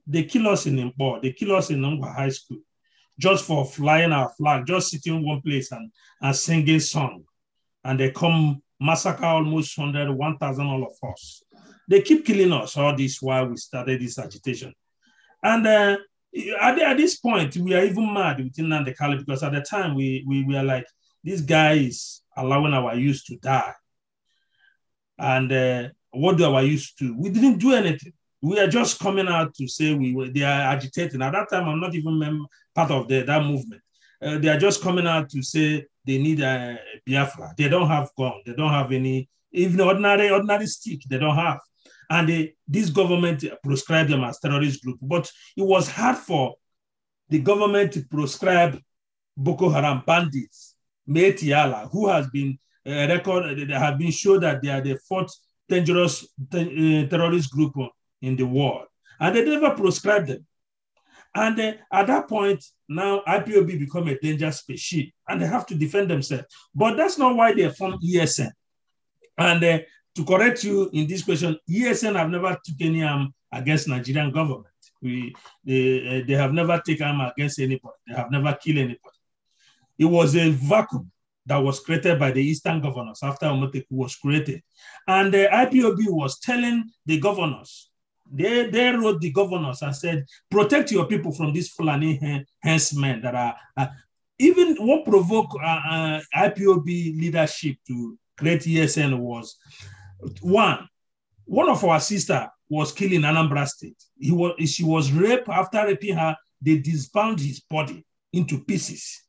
[0.06, 2.59] They kill us in Nkpor, they kill us in Nangwa High School
[3.20, 7.22] just for flying our flag, just sitting in one place and, and singing song.
[7.84, 11.42] And they come massacre almost 100, 1,000 all of us.
[11.88, 14.72] They keep killing us all this while we started this agitation.
[15.42, 15.96] And uh,
[16.60, 19.94] at, at, this point, we are even mad within Nnamdi Kanu because at the time
[19.94, 20.86] we, we, we are like,
[21.24, 23.74] this guy is allowing our youth to die.
[25.18, 27.14] And uh, what do our youth do?
[27.16, 28.12] We didn't do anything.
[28.42, 31.20] We are just coming out to say we were, they are agitating.
[31.20, 33.82] At that time, I'm not even part of the, that movement.
[34.22, 37.54] Uh, they are just coming out to say they need a Biafra.
[37.56, 38.42] They don't have gun.
[38.46, 41.00] They don't have any, even ordinary ordinary stick.
[41.08, 41.60] They don't have.
[42.08, 44.98] And they, this government prescribed them as terrorist group.
[45.00, 46.54] But it was hard for
[47.28, 48.80] the government to proscribe
[49.36, 50.74] Boko Haram bandits
[51.08, 54.98] Miyetti Allah, who has been uh, record, they have been shown that they are the
[55.08, 55.32] fourth
[55.68, 56.58] dangerous uh,
[57.08, 57.74] terrorist group
[58.22, 58.86] in the world,
[59.18, 60.46] and they never proscribed them.
[61.34, 65.74] And uh, at that point, now IPOB become a danger species, and they have to
[65.74, 66.46] defend themselves.
[66.74, 68.50] But that's not why they formed ESN.
[69.38, 69.78] And uh,
[70.16, 74.66] to correct you in this question, ESN have never taken any arm against Nigerian government.
[75.02, 77.94] We, they, uh, they have never taken arm against anybody.
[78.06, 79.16] They have never killed anybody.
[79.98, 81.10] It was a vacuum
[81.46, 84.62] that was created by the Eastern governors after Amotekun was created.
[85.06, 87.89] And the IPOB was telling the governors,
[88.32, 93.34] they, they wrote the governors and said, protect your people from these Fulani henchmen that
[93.34, 93.86] are, uh,
[94.38, 96.86] even what provoked uh, uh, IPOB
[97.20, 99.56] leadership to create ESN was
[100.40, 100.88] one,
[101.44, 104.02] one of our sister was killed in Anambra State.
[104.18, 105.48] He was, she was raped.
[105.48, 109.22] After raping her, they disbound his body into pieces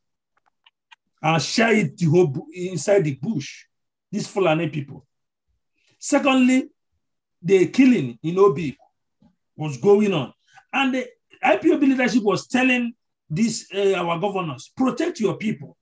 [1.21, 3.65] and share it the whole inside the bush.
[4.11, 5.05] These Fulani people.
[5.97, 6.69] Secondly,
[7.41, 8.77] the killing in Obi
[9.61, 10.33] was going on,
[10.73, 11.07] and the
[11.43, 12.93] IPOB leadership was telling
[13.29, 15.77] these uh, our governors protect your people.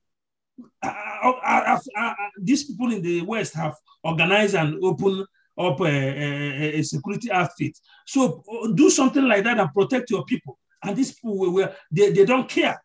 [0.84, 5.26] Uh uh, uh, uh, these people in the West have organized and opened
[5.58, 7.78] up a, a, a, security outfit.
[8.06, 8.44] So
[8.76, 10.58] do something like that and protect your people.
[10.84, 12.82] And these people were, they, they don't care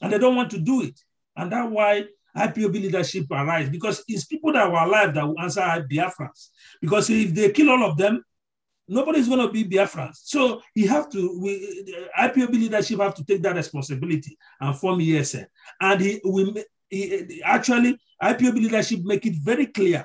[0.00, 0.98] and they don't want to do it.
[1.36, 5.60] And that's why IPOB leadership arise because it's people that were alive that will answer
[5.90, 6.48] Biafrans.
[6.80, 8.24] Because if they kill all of them,
[8.88, 10.20] nobody's going to be Biafrans.
[10.24, 15.46] So you have to, we, IPOB leadership have to take that responsibility and form ESN.
[15.80, 20.04] And he, we, he, actually, IPOB leadership make it very clear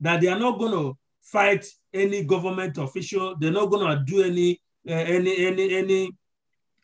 [0.00, 3.36] that they are not going to fight any government official.
[3.38, 6.10] They're not going to do any, uh, any, any, any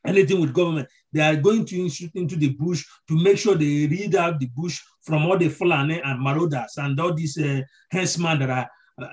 [0.06, 0.88] anything with government.
[1.12, 4.80] They are going to into the bush to make sure they read out the bush
[5.02, 7.60] from all the Fulani and marauders and all these uh,
[7.90, 8.66] henchmen that are uh,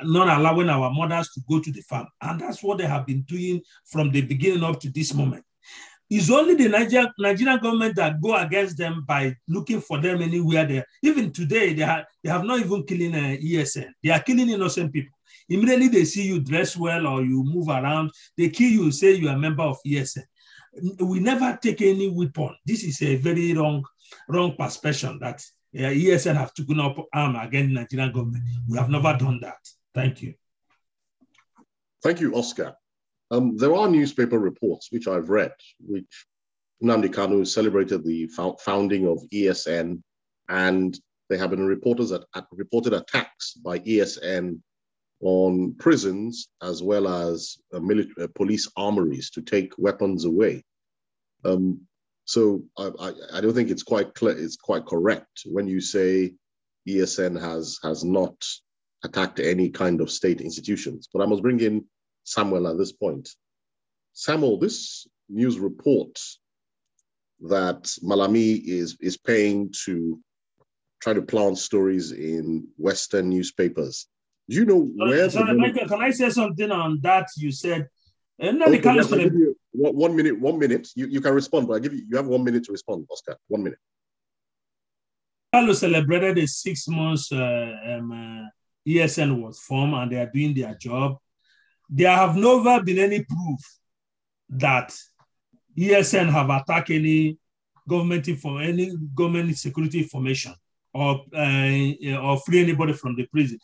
[0.03, 2.07] not allowing our mothers to go to the farm.
[2.21, 5.43] And that's what they have been doing from the beginning up to this moment.
[6.09, 10.65] It's only the Niger, Nigerian government that go against them by looking for them anywhere
[10.65, 10.85] there.
[11.01, 13.87] Even today, they, have they have not even killing uh, ESN.
[14.03, 15.17] They are killing innocent people.
[15.49, 19.27] Immediately they see you dress well or you move around, they kill you, say you
[19.29, 20.23] are a member of ESN
[20.99, 22.55] we never take any weapon.
[22.65, 23.83] This is a very wrong,
[24.27, 25.43] wrong perception that
[25.75, 28.43] uh, ESN have taken up arm against the Nigerian government.
[28.67, 29.57] We have never done that.
[29.93, 30.35] Thank you.
[32.03, 32.75] Thank you, Oscar.
[33.31, 36.27] Um, there are newspaper reports which I've read, which
[36.83, 38.27] Nnamdi Kanu celebrated the
[38.59, 40.03] founding of ESN,
[40.49, 40.99] and
[41.29, 44.59] there have been reporters at, at, reported attacks by ESN
[45.21, 50.63] on prisons as well as uh, military, uh, police armories to take weapons away.
[51.45, 51.81] Um,
[52.25, 54.37] so I, I, I, don't think it's quite clear.
[54.37, 56.33] It's quite correct when you say
[56.87, 58.35] ESN has has not
[59.03, 61.09] attacked any kind of state institutions.
[61.11, 61.85] But I must bring in
[62.23, 63.29] Samuel at this point.
[64.13, 66.17] Samuel, this news report
[67.41, 70.19] that Malami is is paying to
[71.01, 74.07] try to plant stories in Western newspapers.
[74.49, 75.29] Do you know where?
[75.29, 77.27] Can I say something on that?
[77.35, 77.89] You said,
[78.43, 80.89] and okay, yes, you, one, one minute, one minute.
[80.95, 83.37] You, you can respond, but I give you you have one minute to respond, Oscar.
[83.47, 83.79] One minute.
[85.55, 88.49] Kanu celebrated the six months uh, um, uh,
[88.89, 91.17] ESN was formed and they are doing their job.
[91.89, 93.59] There have never been any proof
[94.49, 94.93] that
[95.77, 97.37] ESN have attacked any
[97.87, 100.53] government for any government security information
[100.93, 103.57] or uh, or free anybody from the prison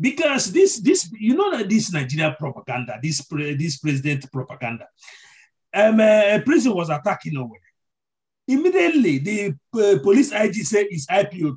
[0.00, 3.24] because this this you know that this Nigeria propaganda this
[3.58, 4.86] this president propaganda
[5.74, 7.60] um, uh, a prison was attacking nowhere
[8.48, 11.56] immediately the uh, police IG said it's IPOB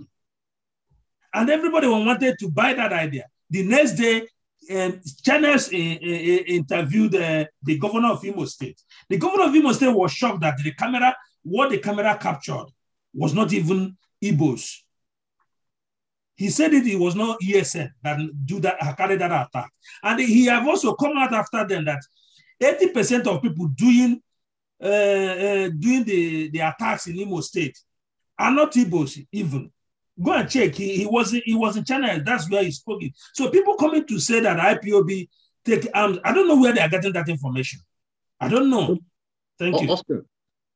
[1.33, 4.27] and everybody wanted to buy that idea the next day
[4.71, 8.81] um, channels uh, uh, uh, interviewed the governor of Imo State.
[9.09, 12.65] The governor of Imo State was shocked that the camera, what the camera captured,
[13.13, 14.81] was not even Igbos.
[16.35, 19.71] He said it, it was not ESN that do that, carried that attack.
[20.03, 22.01] And he have also come out after them that
[22.61, 24.21] 80% of people doing
[24.83, 27.77] uh, uh, doing the, the attacks in Imo State
[28.37, 29.71] are not Igbos even.
[30.21, 30.75] Go and check.
[30.75, 32.21] He, he was he was in China.
[32.23, 33.13] That's where he spoke it.
[33.33, 35.29] So people coming to say that IPOB
[35.65, 36.19] take arms.
[36.23, 37.79] I don't know where they are getting that information.
[38.39, 38.97] I don't know.
[39.59, 39.89] Thank you.
[39.89, 40.25] Oscar,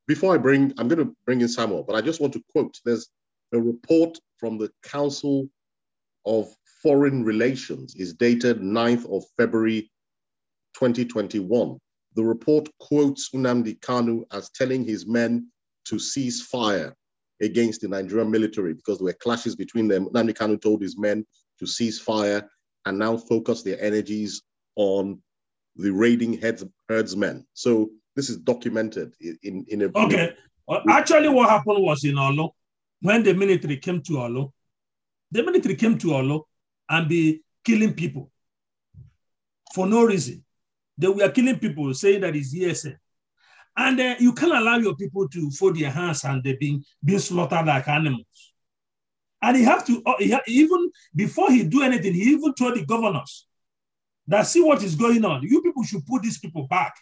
[0.07, 2.80] before I bring, I'm going to bring in Samuel, but I just want to quote.
[2.84, 3.10] There's
[3.53, 5.48] a report from the Council
[6.26, 6.48] of
[6.82, 9.92] Foreign Relations is dated 9th of February
[10.76, 11.78] 2021.
[12.16, 15.52] The report quotes Nnamdi Kanu as telling his men
[15.86, 16.96] to cease fire
[17.42, 20.08] against the Nigerian military because there were clashes between them.
[20.08, 21.26] Nnamdi Kanu told his men
[21.60, 22.50] to cease fire
[22.86, 24.42] and now focus their energies
[24.76, 25.22] on
[25.76, 27.46] the raiding heads, herdsmen.
[27.54, 29.14] So this is documented
[29.44, 29.86] in, in a...
[29.96, 30.34] Okay.
[30.68, 32.52] Well, actually, what happened was in Orlu,
[33.02, 34.52] when the military came to Orlu,
[35.32, 36.43] the military came to Orlu
[36.89, 38.32] and be killing people
[39.74, 40.43] for no reason.
[40.97, 42.97] They were killing people, saying that it's ESN.
[43.78, 47.20] And uh, you can't allow your people to fold their hands and they're being, being
[47.20, 48.26] slaughtered like animals.
[49.41, 52.86] And he have to, uh, he even before he do anything, he even told the
[52.86, 53.47] governors
[54.28, 55.43] that see what is going on.
[55.43, 56.93] You people should put these people back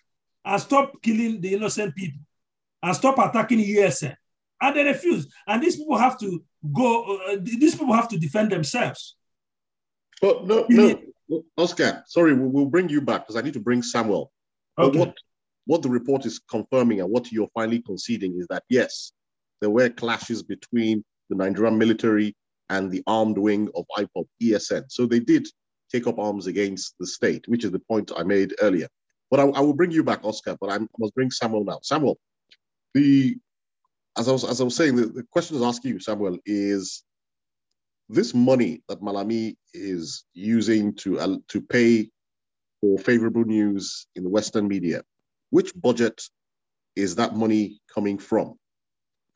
[0.45, 2.19] and stop killing the innocent people
[2.83, 4.15] and stop attacking ESN.
[4.61, 5.27] And they refuse.
[5.47, 6.43] And these people have to
[6.73, 9.15] go, uh, these people have to defend themselves.
[10.21, 10.99] But no, no,
[11.57, 14.31] Oscar, sorry, we'll bring you back because I need to bring Samuel.
[14.79, 14.97] Okay.
[14.97, 15.13] What
[15.65, 19.11] what the report is confirming and what you're finally conceding is that yes,
[19.59, 22.35] there were clashes between the Nigerian military
[22.69, 24.83] and the armed wing of IPOB ESN.
[24.89, 25.47] So they did
[25.91, 28.87] take up arms against the state, which is the point I made earlier.
[29.29, 31.79] But I, I will bring you back, Oscar, but I'm, I must bring Samuel now.
[31.81, 32.17] Samuel,
[32.93, 33.37] the
[34.17, 37.03] as I was, as I was saying, the, the question is asking you, Samuel, is
[38.09, 42.09] this money that Malami is using to, uh, to pay
[42.81, 45.03] for favorable news in the Western media,
[45.51, 46.21] which budget
[46.95, 48.55] is that money coming from?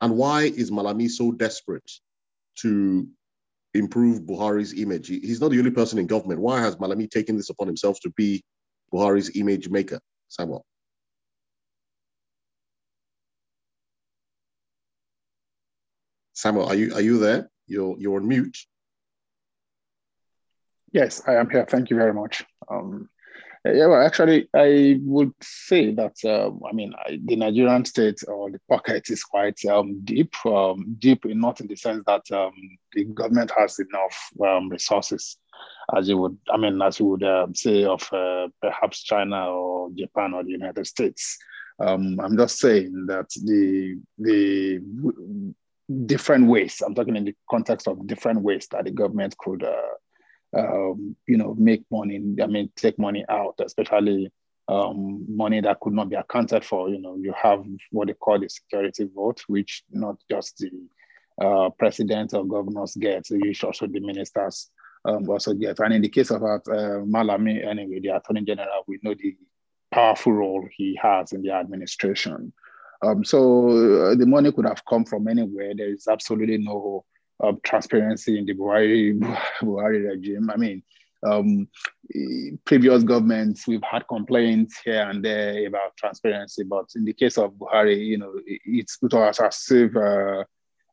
[0.00, 1.90] And why is Malami so desperate
[2.58, 3.06] to
[3.74, 5.08] improve Buhari's image?
[5.08, 6.40] He's not the only person in government.
[6.40, 8.42] Why has Malami taken this upon himself to be
[8.92, 10.00] Buhari's image maker?
[10.28, 10.64] Samuel.
[16.34, 17.50] Samuel, are you are you there?
[17.66, 18.58] You're you're on mute.
[20.92, 21.66] Yes, I am here.
[21.68, 22.44] Thank you very much.
[22.70, 23.08] Um,
[23.64, 28.50] yeah, well, actually, I would say that uh, I mean I, the Nigerian state or
[28.50, 32.52] the pocket is quite um, deep, um, deep in not in the sense that um,
[32.92, 35.36] the government has enough um, resources,
[35.96, 40.34] as you would, I mean, as you would say of uh, perhaps China or Japan
[40.34, 41.38] or the United States.
[41.78, 44.80] Um, I'm just saying that the the
[46.06, 46.82] different ways.
[46.84, 49.62] I'm talking in the context of different ways that the government could.
[49.64, 49.94] Uh,
[50.54, 52.20] um, you know, make money.
[52.42, 54.30] I mean, take money out, especially
[54.68, 56.88] um, money that could not be accounted for.
[56.88, 60.70] You know, you have what they call the security vote, which not just the
[61.44, 64.70] uh, president or governors get, you also the ministers
[65.04, 65.78] um, also get.
[65.80, 69.36] And in the case of uh, Malami, anyway, the Attorney General, we know the
[69.90, 72.52] powerful role he has in the administration.
[73.02, 73.68] Um, so
[74.10, 75.72] uh, the money could have come from anywhere.
[75.76, 77.04] There is absolutely no
[77.42, 79.18] uh, transparency in the Buhari,
[79.60, 80.48] Buhari regime.
[80.50, 80.82] I mean,
[81.24, 81.68] um,
[82.64, 87.52] previous governments, we've had complaints here and there about transparency, but in the case of
[87.52, 90.44] Buhari, you know, it's put us as if uh,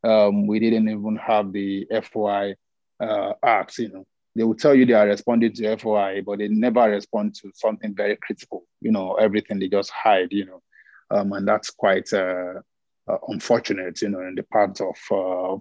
[0.03, 2.55] um, we didn't even have the FOI
[2.99, 3.33] uh.
[3.77, 7.35] You know, they will tell you they are responding to FOI, but they never respond
[7.35, 8.65] to something very critical.
[8.81, 10.31] You know, everything they just hide.
[10.31, 10.61] You know,
[11.11, 12.55] um, and that's quite uh,
[13.07, 14.01] uh unfortunate.
[14.01, 15.57] You know, in the part of uh,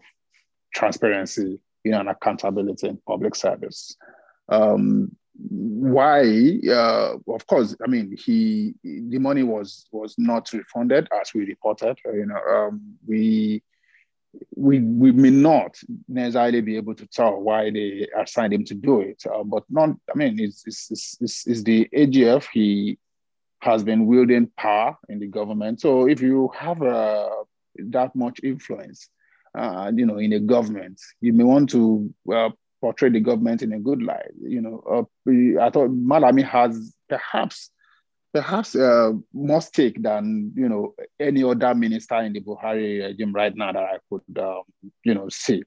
[0.74, 3.96] transparency, you know, and accountability in public service.
[4.48, 6.58] Um, why?
[6.68, 11.98] Uh, of course, I mean, he the money was was not refunded as we reported.
[12.04, 13.62] You know, um, we
[14.56, 15.76] we we may not
[16.08, 19.90] necessarily be able to tell why they assigned him to do it, uh, but not.
[20.12, 22.46] I mean, it's, it's, it's, it's the AGF.
[22.52, 22.98] He
[23.60, 25.80] has been wielding power in the government.
[25.80, 27.28] So if you have uh,
[27.78, 29.08] that much influence,
[29.56, 32.50] uh, you know, in a government, you may want to uh,
[32.80, 34.30] portray the government in a good light.
[34.40, 37.70] You know, uh, I thought Malami has perhaps
[38.32, 43.54] perhaps uh, more stake than you know any other minister in the Buhari regime right
[43.56, 44.62] now that I could um,
[45.04, 45.62] you know see.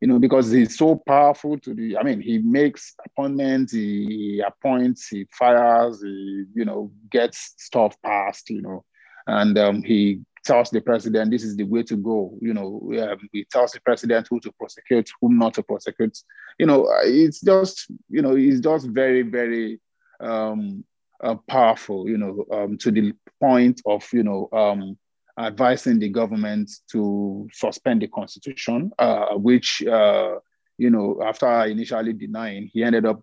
[0.00, 1.96] You know, because he's so powerful to the.
[1.96, 8.50] I mean, he makes appointments, he appoints, he fires, he you know gets stuff passed.
[8.50, 8.84] You know,
[9.26, 12.36] and um, he tells the president this is the way to go.
[12.40, 16.18] You know, um, he tells the president who to prosecute, whom not to prosecute.
[16.58, 19.80] You know, it's just you know, he's just very, very
[20.20, 20.84] um,
[21.22, 22.08] uh, powerful.
[22.08, 24.96] You know, um, to the point of you know um,
[25.38, 30.36] advising the government to suspend the constitution, uh, which uh,
[30.78, 33.20] you know after initially denying, he ended up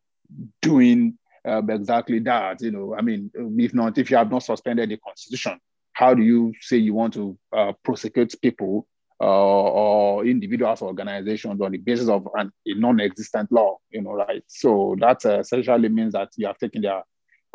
[0.61, 2.61] doing uh, exactly that.
[2.61, 5.59] You know, I mean, if not, if you have not suspended the constitution,
[5.93, 8.87] how do you say you want to uh, prosecute people
[9.21, 14.11] uh, or individuals or organizations on the basis of an, a non-existent law, you know,
[14.13, 14.43] right?
[14.47, 17.03] So that uh, essentially means that you have taken their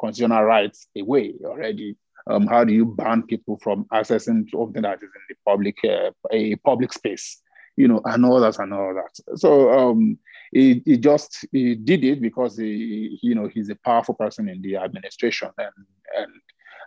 [0.00, 1.96] constitutional rights away already.
[2.28, 6.10] Um, how do you ban people from accessing something that is in the public, uh,
[6.30, 7.40] a public space,
[7.76, 9.38] you know, and all that and all that.
[9.38, 10.18] So um,
[10.52, 14.60] he, he just he did it because he, you know, he's a powerful person in
[14.62, 15.72] the administration and
[16.16, 16.32] and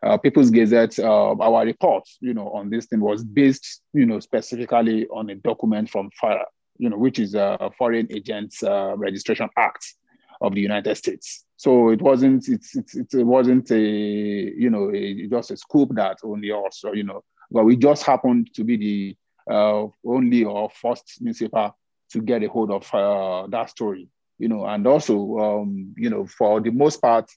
[0.04, 4.20] uh, People's Gazette, uh, our report, you know, on this thing was based, you know,
[4.20, 6.46] specifically on a document from FARA,
[6.78, 9.94] you know, which is a Foreign Agents uh, Registration Act
[10.42, 11.46] of the United States.
[11.62, 16.50] So it wasn't, it's, it wasn't a, you know, a, just a scoop that only
[16.52, 21.20] us, or, you know, but we just happened to be the uh, only or first
[21.22, 21.72] newspaper
[22.14, 24.10] to get a hold of uh, that story,
[24.40, 27.30] you know, and also, um, you know, for the most part,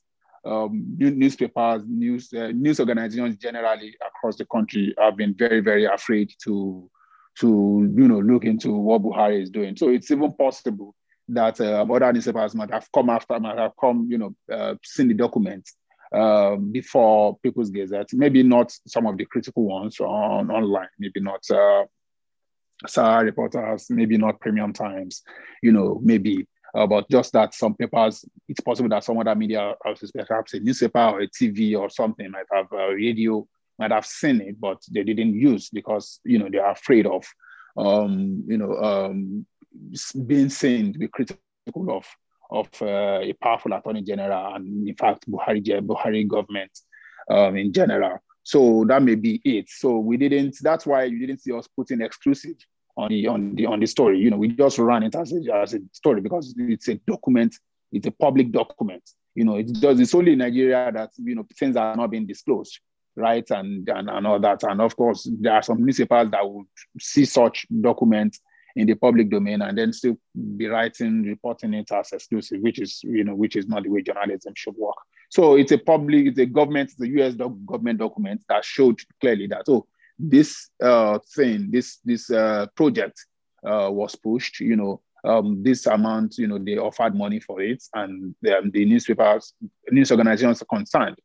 [0.46, 6.32] um, newspapers, news uh, news organizations generally across the country have been very, very afraid
[6.44, 6.90] to
[7.40, 9.76] to you know look into what Buhari is doing.
[9.76, 10.94] So it's even possible
[11.28, 15.08] that uh, other newspapers might have come after, might have come, you know, uh, seen
[15.08, 15.74] the documents
[16.12, 18.10] uh, before People's Gazette.
[18.12, 20.88] Maybe not some of the critical ones on online.
[20.98, 21.84] Maybe not uh,
[22.86, 23.86] Sahara reporters.
[23.90, 25.22] Maybe not Premium Times.
[25.62, 29.74] You know, maybe uh, but just that some papers, it's possible that some other media
[29.84, 33.46] houses, perhaps a newspaper or a TV or something, might have a radio,
[33.78, 37.24] might have seen it, but they didn't use because you know they are afraid of,
[37.76, 39.46] um, you know, um,
[40.26, 41.40] being seen to be critical
[41.88, 42.06] of
[42.50, 46.70] of uh, a powerful attorney general and in fact Buhari Buhari government
[47.30, 48.18] um, in general.
[48.42, 49.70] So that may be it.
[49.70, 50.56] So we didn't.
[50.60, 52.56] That's why you didn't see us putting exclusive
[52.96, 54.18] on the on the on the story.
[54.18, 57.56] You know, we just ran it as a, as a story because it's a document,
[57.90, 59.02] it's a public document.
[59.34, 62.26] You know, it's just it's only in Nigeria that you know things are not being
[62.26, 62.78] disclosed,
[63.16, 63.48] right?
[63.50, 64.62] And and, and all that.
[64.62, 66.66] And of course, there are some municipalities that would
[67.00, 68.40] see such documents
[68.76, 70.16] in the public domain and then still
[70.56, 74.02] be writing, reporting it as exclusive, which is you know, which is not the way
[74.02, 74.96] journalism should work.
[75.30, 79.64] So it's a public, it's a government, a US government document that showed clearly that
[79.68, 79.86] oh,
[80.18, 83.24] this uh, thing, this this uh, project
[83.66, 84.60] uh, was pushed.
[84.60, 88.70] You know, um, this amount, you know, they offered money for it, and the, um,
[88.70, 89.54] the newspapers,
[89.90, 91.16] news organizations concerned,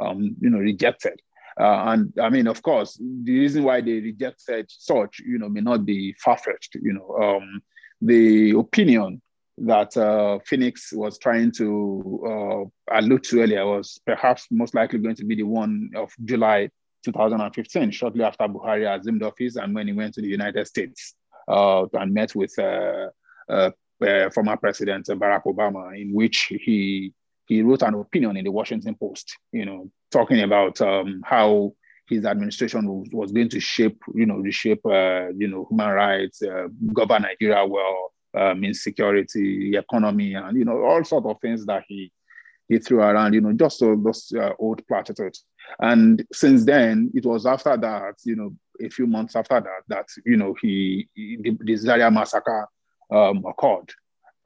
[0.00, 1.20] um, you know, rejected.
[1.58, 5.60] Uh, and I mean, of course, the reason why they rejected such, you know, may
[5.62, 6.74] not be far fetched.
[6.74, 7.62] You know, um,
[8.00, 9.22] the opinion
[9.58, 15.16] that uh, Phoenix was trying to uh, allude to earlier was perhaps most likely going
[15.16, 16.68] to be the one of July
[17.04, 21.14] 2015, shortly after Buhari assumed office and when he went to the United States
[21.48, 23.06] uh, and met with uh,
[23.48, 23.70] uh,
[24.04, 27.14] uh, former President Barack Obama, in which he
[27.46, 31.72] he wrote an opinion in the Washington Post, you know, talking about um, how
[32.08, 36.42] his administration was, was, going to shape, you know, reshape, uh, you know, human rights,
[36.42, 41.84] uh, govern Nigeria well, um, insecurity, economy, and you know, all sort of things that
[41.88, 42.12] he
[42.68, 45.44] he threw around, you know, just those uh, old platitudes.
[45.80, 50.06] And since then, it was after that, you know, a few months after that, that
[50.24, 52.68] you know, he, he the, the Zaria massacre
[53.10, 53.92] um, occurred,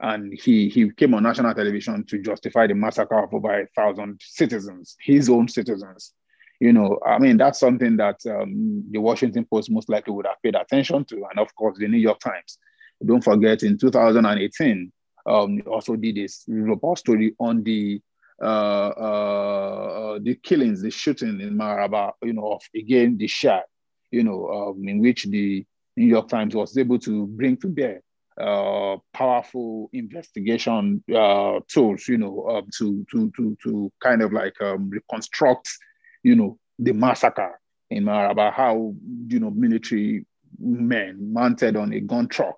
[0.01, 4.19] and he he came on national television to justify the massacre of over a thousand
[4.21, 6.13] citizens, his own citizens.
[6.59, 10.41] You know, I mean, that's something that um, the Washington Post most likely would have
[10.43, 12.57] paid attention to, and of course, the New York Times.
[13.03, 14.91] Don't forget, in 2018,
[15.25, 18.01] um, also did this report story on the
[18.41, 23.61] uh, uh, the killings, the shooting in Maraba, you know, of again the Shia,
[24.09, 28.01] you know, um, in which the New York Times was able to bring to bear
[28.39, 34.59] uh, powerful investigation uh, tools, you know, uh, to to to to kind of like
[34.61, 35.69] um, reconstruct,
[36.23, 37.59] you know, the massacre
[37.89, 38.93] in Maraba, how
[39.27, 40.25] you know military
[40.59, 42.55] men mounted on a gun truck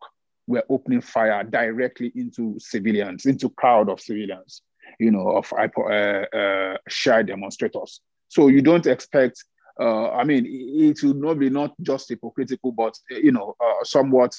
[0.48, 4.62] were opening fire directly into civilians, into crowd of civilians,
[5.00, 8.02] you know, of uh, uh, Shia demonstrators.
[8.28, 9.44] So you don't expect.
[9.80, 14.36] Uh, I mean, it will not be not just hypocritical, but you know, uh, somewhat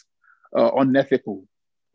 [0.56, 1.44] uh, unethical.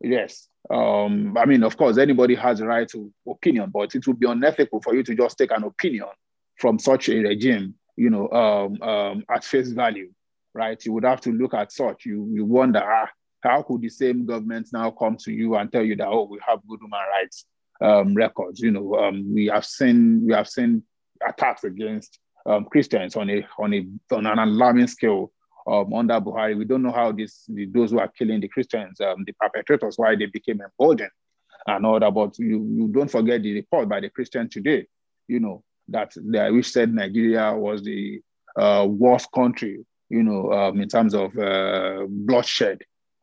[0.02, 0.48] Yes.
[0.70, 4.28] Um, I mean, of course, anybody has a right to opinion, but it would be
[4.28, 6.08] unethical for you to just take an opinion
[6.58, 10.12] from such a regime, you know, um, um, at face value,
[10.54, 10.84] right?
[10.86, 12.06] You would have to look at such.
[12.06, 13.10] You you wonder, ah,
[13.42, 16.40] how could the same government now come to you and tell you that oh, we
[16.46, 17.46] have good human rights
[17.82, 18.60] um, records?
[18.60, 20.84] You know, um, we have seen we have seen
[21.28, 25.32] attacks against um, Christians on a on a on an alarming scale
[25.70, 26.58] um, under Buhari.
[26.58, 29.98] We don't know how this the, those who are killing the Christians, um, the perpetrators,
[29.98, 31.12] why they became emboldened
[31.68, 32.14] and all that.
[32.14, 34.88] But you, you don't forget the report by the Christian today,
[35.28, 38.22] you know, that they, which said Nigeria was the
[38.56, 42.82] uh, worst country, you know, um, in terms of uh, bloodshed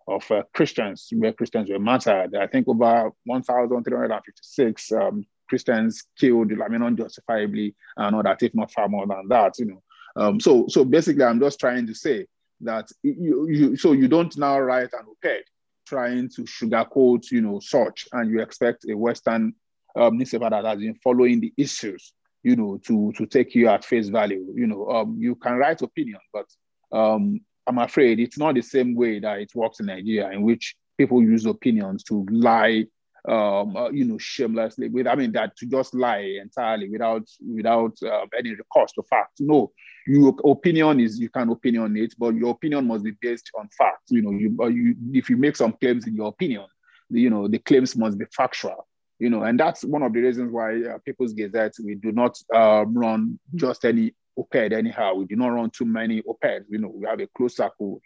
[0.09, 2.37] of uh, Christians, where Christians were martyred.
[2.37, 8.71] I think over 1,356 um, Christians killed, I mean, unjustifiably, and all that, if not
[8.71, 9.83] far more than that, you know.
[10.17, 12.27] Um, so, so basically, I'm just trying to say
[12.61, 15.45] that you, you so you don't now write an op-ed
[15.87, 19.55] trying to sugarcoat, you know, such, and you expect a Western
[19.95, 23.85] um, newspaper that has been following the issues, you know, to to take you at
[23.85, 24.53] face value.
[24.55, 26.47] You know, um, you can write opinion, but
[26.93, 30.77] um, I'm afraid it's not the same way that it works in Nigeria, in which
[30.99, 32.87] people use opinions to lie
[33.29, 34.89] um, uh, you know, shamelessly.
[34.89, 39.41] With I mean that to just lie entirely without without uh, any recourse to fact.
[39.41, 39.73] No,
[40.07, 44.03] your opinion is you can opinionate, but your opinion must be based on fact.
[44.11, 46.67] You know, you, uh, you if you make some claims in your opinion,
[47.11, 48.87] you know, the claims must be factual.
[49.19, 52.37] You know, and that's one of the reasons why uh, People's Gazette we do not
[52.55, 55.15] um, run just any op-ed anyhow.
[55.15, 56.67] We do not run too many op-eds.
[56.69, 58.01] You know, we have a close circle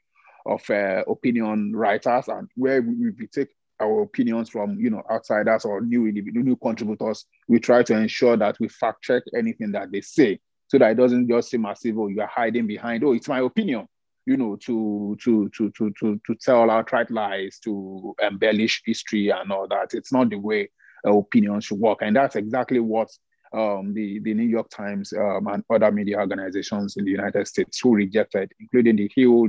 [0.46, 3.48] of uh, opinion writers, and where we, we take
[3.80, 8.36] our opinions from you know outsiders or new individual, new contributors, we try to ensure
[8.36, 11.80] that we fact check anything that they say, so that it doesn't just seem as
[11.84, 13.86] if oh you are hiding behind oh it's my opinion,
[14.26, 19.50] you know to to to to to to tell outright lies, to embellish history and
[19.52, 19.94] all that.
[19.94, 20.70] It's not the way
[21.06, 23.08] uh, opinions should work, and that's exactly what
[23.52, 27.80] um, the, the New York Times um, and other media organizations in the United States
[27.80, 29.48] who rejected, including the Hill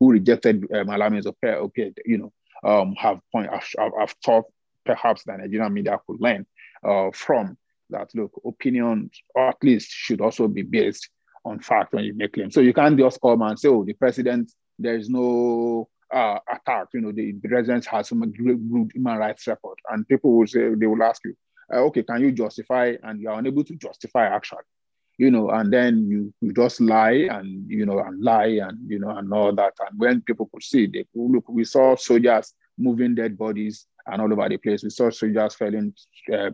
[0.00, 2.32] who rejected um, Malami's op-ed, you know,
[2.64, 4.44] um, have point have, have thought
[4.84, 6.46] perhaps the Nigerian media could learn
[6.84, 7.56] uh, from
[7.90, 8.10] that.
[8.14, 11.08] Look, opinion or at least should also be based
[11.44, 12.54] on fact when you make claims.
[12.54, 16.88] So you can't just come and say, "Oh, the president, there is no uh, attack."
[16.94, 20.74] You know, the, the president has some good human rights record, and people will say
[20.74, 21.34] they will ask you,
[21.72, 24.64] uh, "Okay, can you justify?" And you are unable to justify actually
[25.20, 28.98] you know, and then you, you just lie and, you know, and lie and, you
[28.98, 29.74] know, and all that.
[29.86, 34.32] And when people could see, they look, we saw soldiers moving dead bodies and all
[34.32, 34.82] over the place.
[34.82, 35.92] We saw soldiers felling
[36.32, 36.52] uh,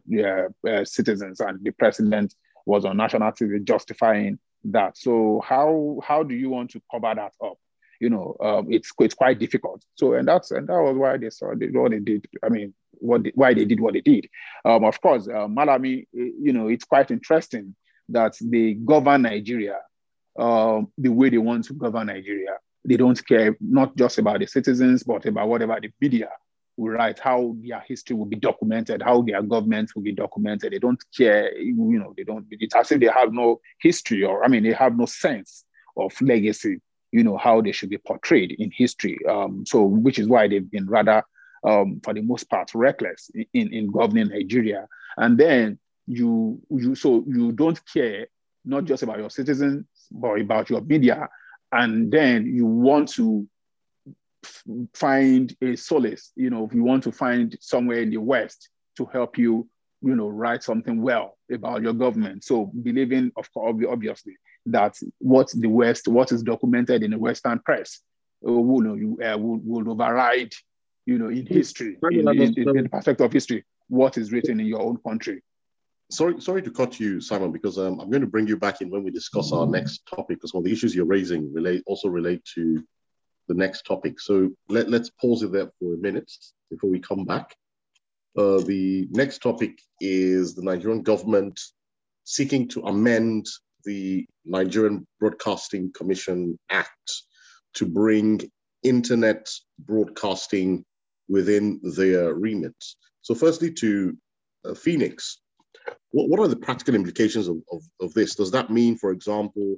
[0.68, 2.34] uh, citizens and the president
[2.66, 4.98] was on national TV justifying that.
[4.98, 7.58] So how, how do you want to cover that up?
[8.00, 9.84] You know, um, it's, it's quite difficult.
[9.94, 12.26] So, and that's, and that was why they saw they, what they did.
[12.42, 14.28] I mean, what they, why they did what they did.
[14.64, 17.76] Um, of course, uh, Malami, you know, it's quite interesting
[18.08, 19.78] that they govern Nigeria
[20.38, 22.56] um, the way they want to govern Nigeria.
[22.84, 26.28] They don't care not just about the citizens, but about whatever the media
[26.76, 30.72] will write, how their history will be documented, how their government will be documented.
[30.72, 34.44] They don't care, you know, they don't, it's as if they have no history or,
[34.44, 35.64] I mean, they have no sense
[35.96, 36.80] of legacy,
[37.12, 39.18] you know, how they should be portrayed in history.
[39.28, 41.24] Um, so, which is why they've been rather
[41.64, 44.86] um, for the most part, reckless in, in governing Nigeria.
[45.16, 48.26] And then you, you, so you don't care
[48.64, 51.28] not just about your citizens, but about your media.
[51.72, 53.46] And then you want to
[54.94, 59.04] find a solace, you know, if you want to find somewhere in the West to
[59.06, 59.68] help you,
[60.02, 62.44] you know, write something well about your government.
[62.44, 64.34] So believing, of course, obviously,
[64.66, 68.00] that what the West, what is documented in the Western press,
[68.46, 70.52] uh, will, you, uh, will, will override,
[71.06, 74.60] you know, in history, in, in, in, in the perspective of history, what is written
[74.60, 75.42] in your own country.
[76.10, 78.90] Sorry, sorry to cut you, Simon, because um, I'm going to bring you back in
[78.90, 82.08] when we discuss our next topic, because one of the issues you're raising relate also
[82.08, 82.84] relate to
[83.48, 84.20] the next topic.
[84.20, 86.30] So let, let's pause it there for a minute
[86.70, 87.56] before we come back.
[88.38, 91.58] Uh, the next topic is the Nigerian government
[92.24, 93.46] seeking to amend
[93.84, 97.22] the Nigerian Broadcasting Commission Act
[97.74, 98.40] to bring
[98.82, 99.48] internet
[99.78, 100.84] broadcasting
[101.28, 102.76] within their remit.
[103.22, 104.16] So, firstly, to
[104.64, 105.38] uh, Phoenix,
[106.16, 108.34] what, what are the practical implications of, of, of this?
[108.34, 109.76] Does that mean, for example,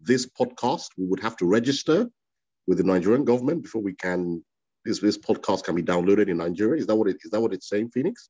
[0.00, 2.06] this podcast we would have to register
[2.66, 4.44] with the Nigerian government before we can
[4.84, 6.78] this this podcast can be downloaded in Nigeria?
[6.78, 8.28] Is that what it is that what it's saying, Phoenix?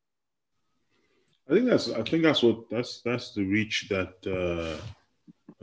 [1.51, 4.79] I think that's I think that's what that's that's the reach that uh,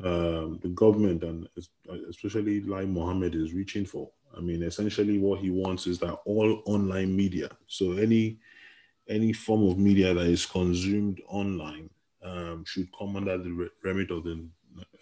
[0.05, 1.47] um, the government and
[2.09, 4.11] especially Lai Mohammed is reaching for.
[4.37, 8.37] I mean, essentially, what he wants is that all online media, so any
[9.07, 11.89] any form of media that is consumed online,
[12.23, 14.47] um, should come under the remit of the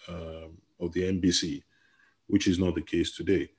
[0.09, 0.47] uh,
[0.79, 1.63] of the NBC,
[2.27, 3.49] which is not the case today.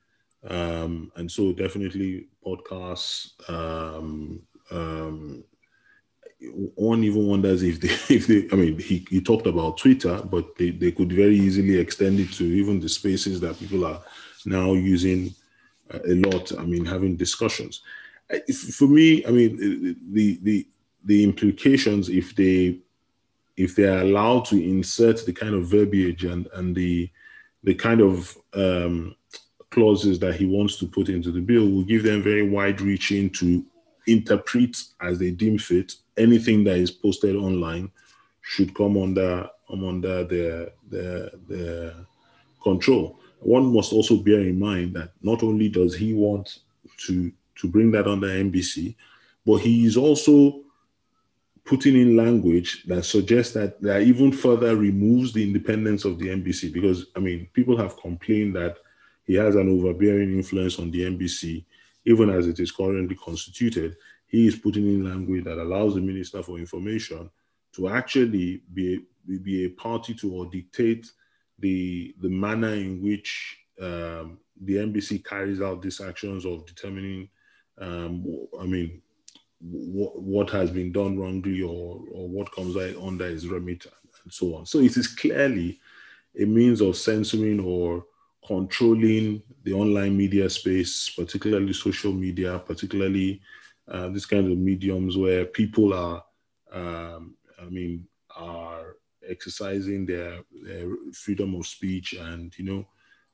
[0.47, 3.31] Um, and so definitely podcasts.
[3.49, 4.41] Um,
[4.71, 5.43] um,
[6.75, 10.55] one even wonders if they, if they, I mean, he, he talked about Twitter, but
[10.57, 14.01] they, they could very easily extend it to even the spaces that people are
[14.45, 15.33] now using
[15.93, 16.51] uh, a lot.
[16.59, 17.81] I mean, having discussions.
[18.73, 20.67] For me, I mean, the the
[21.03, 22.79] the implications if they
[23.57, 27.09] if they are allowed to insert the kind of verbiage and and the
[27.63, 29.15] the kind of um,
[29.71, 33.29] clauses that he wants to put into the bill will give them very wide reaching
[33.29, 33.65] to
[34.07, 35.95] interpret as they deem fit.
[36.17, 37.91] Anything that is posted online
[38.41, 41.93] should come under come under their their their
[42.63, 43.19] control.
[43.39, 46.59] One must also bear in mind that not only does he want
[47.05, 48.95] to to bring that under NBC,
[49.45, 50.61] but he is also
[51.63, 56.71] putting in language that suggests that that even further removes the independence of the NBC.
[56.71, 58.77] Because I mean, people have complained that
[59.25, 61.65] he has an overbearing influence on the NBC,
[62.05, 63.97] even as it is currently constituted.
[64.27, 67.29] He is putting in language that allows the Minister for Information
[67.73, 69.01] to actually be,
[69.43, 71.09] be a party to or dictate
[71.59, 77.29] the, the manner in which um, the NBC carries out these actions of determining,
[77.79, 79.01] um, I mean,
[79.61, 83.85] what, what has been done wrongly or, or what comes under his remit
[84.23, 84.65] and so on.
[84.65, 85.79] So it is clearly
[86.39, 88.05] a means of censoring or
[88.45, 93.41] controlling the online media space, particularly social media, particularly
[93.87, 96.23] uh, these kinds of mediums where people are,
[96.71, 98.05] um, I mean,
[98.35, 98.97] are
[99.27, 102.87] exercising their, their freedom of speech and, you know,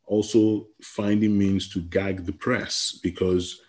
[0.05, 3.61] also finding means to gag the press because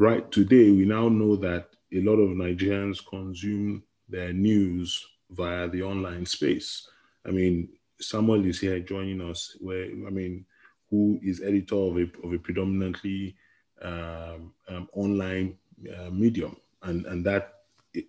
[0.00, 5.82] right today we now know that a lot of Nigerians consume their news via the
[5.82, 6.88] online space.
[7.26, 7.68] I mean,
[8.00, 10.46] Samuel is here joining us where, I mean,
[10.88, 13.36] who is editor of a, of a predominantly
[13.82, 15.58] um, um, online
[15.94, 16.56] uh, medium.
[16.82, 17.56] And, and that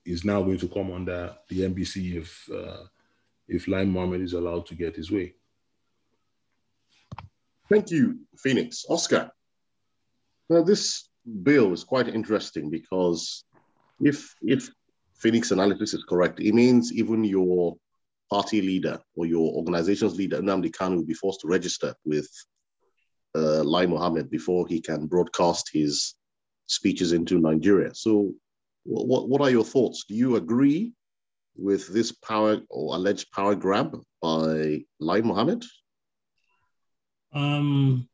[0.06, 2.84] is now going to come under the NBC if, uh,
[3.50, 5.34] if Lai Mohammed is allowed to get his way.
[7.68, 8.86] Thank you, Phoenix.
[8.90, 9.30] Oscar,
[10.50, 11.11] now this
[11.44, 13.44] bill is quite interesting because
[14.00, 14.70] if, if
[15.16, 17.76] Phoenix analysis is correct, it means even your
[18.32, 22.28] party leader or your organization's leader, Nnamdi Kanu, will be forced to register with
[23.36, 26.16] uh, Lai Mohammed before he can broadcast his
[26.66, 27.94] speeches into Nigeria.
[27.94, 28.34] So,
[28.84, 30.06] what, what are your thoughts?
[30.08, 30.94] Do you agree
[31.56, 35.64] with this power or alleged power grab by Lai Mohammed?
[37.34, 38.10] Um,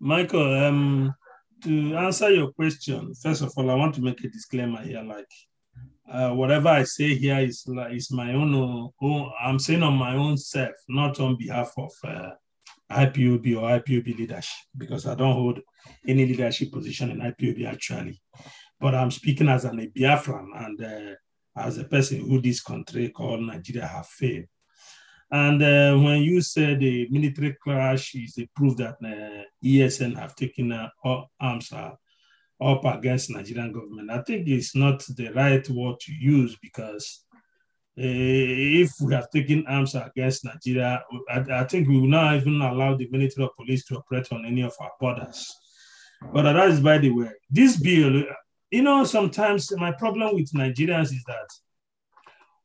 [0.00, 1.14] Michael, um,
[1.62, 5.02] to answer your question, first of all, I want to make a disclaimer here.
[5.02, 5.28] Like,
[6.10, 8.54] uh, whatever I say here is like is my own,
[9.00, 9.32] own.
[9.40, 12.30] I'm saying on my own self, not on behalf of uh,
[12.90, 15.60] IPOB or IPOB leadership because I don't hold
[16.06, 18.20] any leadership position in IPOB actually.
[18.80, 21.14] But I'm speaking as an Biafran and uh,
[21.60, 24.46] as a person who this country called Nigeria have failed.
[25.30, 30.34] And uh, when you said the military clash is a proof that uh, ESN have
[30.34, 30.88] taken uh,
[31.38, 31.92] arms, uh,
[32.60, 34.10] up against Nigerian government.
[34.10, 37.24] I think it's not the right word to use because
[37.98, 42.60] uh, if we have taken arms against Nigeria, I, I, think we will not even
[42.60, 45.46] allow the military or police to operate on any of our borders.
[46.32, 47.30] But that is by the way.
[47.50, 48.24] This bill,
[48.70, 51.48] you know, sometimes my problem with Nigerians is that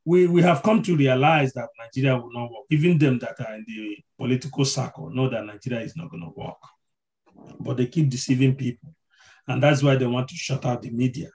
[0.06, 2.66] we, we have come to realize that Nigeria will not work.
[2.70, 6.32] Even them that are in the political circle know that Nigeria is not going to
[6.36, 6.58] work.
[7.60, 8.94] But they keep deceiving people.
[9.48, 11.30] And that's why they want to shut out the media.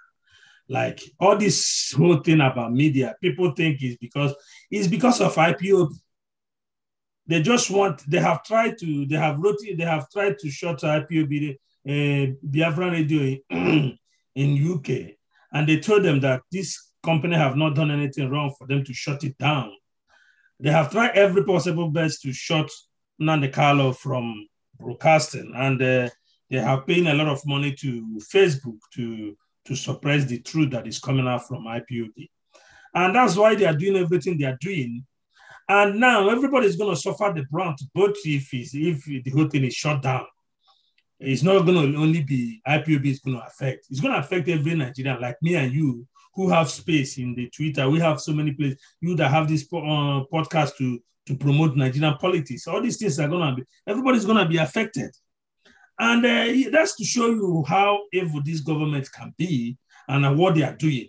[0.69, 4.35] Like all this whole thing about media, people think is because
[4.71, 5.89] it's because of IPOB.
[7.27, 10.81] They just want, they have tried to, they have wrote, they have tried to shut
[10.81, 11.55] IPOB,
[11.87, 13.99] uh, Biafran Radio in,
[14.35, 15.15] in UK.
[15.53, 18.93] And they told them that this company have not done anything wrong for them to
[18.93, 19.73] shut it down.
[20.61, 22.71] They have tried every possible best to shut
[23.21, 24.47] Nnamdi Kanu from
[24.79, 25.53] broadcasting.
[25.55, 26.09] And uh,
[26.51, 29.37] they have paid a lot of money to Facebook to,
[29.67, 32.29] to suppress the truth that is coming out from IPOB.
[32.95, 35.05] And that's why they are doing everything they are doing.
[35.69, 39.65] And now everybody is going to suffer the brunt, both if, if the whole thing
[39.65, 40.27] is shut down.
[41.21, 43.87] It's not going to only be IPOB is going to affect.
[43.91, 47.49] It's going to affect every Nigerian like me and you who have space in the
[47.51, 47.89] Twitter.
[47.89, 48.79] We have so many places.
[49.01, 52.67] You that have this uh, podcast to, to promote Nigerian politics.
[52.67, 55.11] All these things are to be, everybody's to be affected.
[55.99, 59.77] And uh, that's to show you how evil this government can be
[60.09, 61.09] and what they are doing.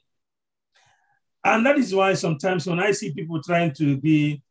[1.44, 4.42] And that is why sometimes when I see people trying to be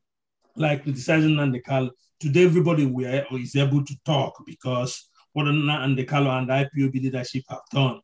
[0.56, 6.48] like criticizing Nnamdi Kanu, today everybody is able to talk because what Nnamdi Kanu and
[6.48, 8.00] the IPOB leadership have done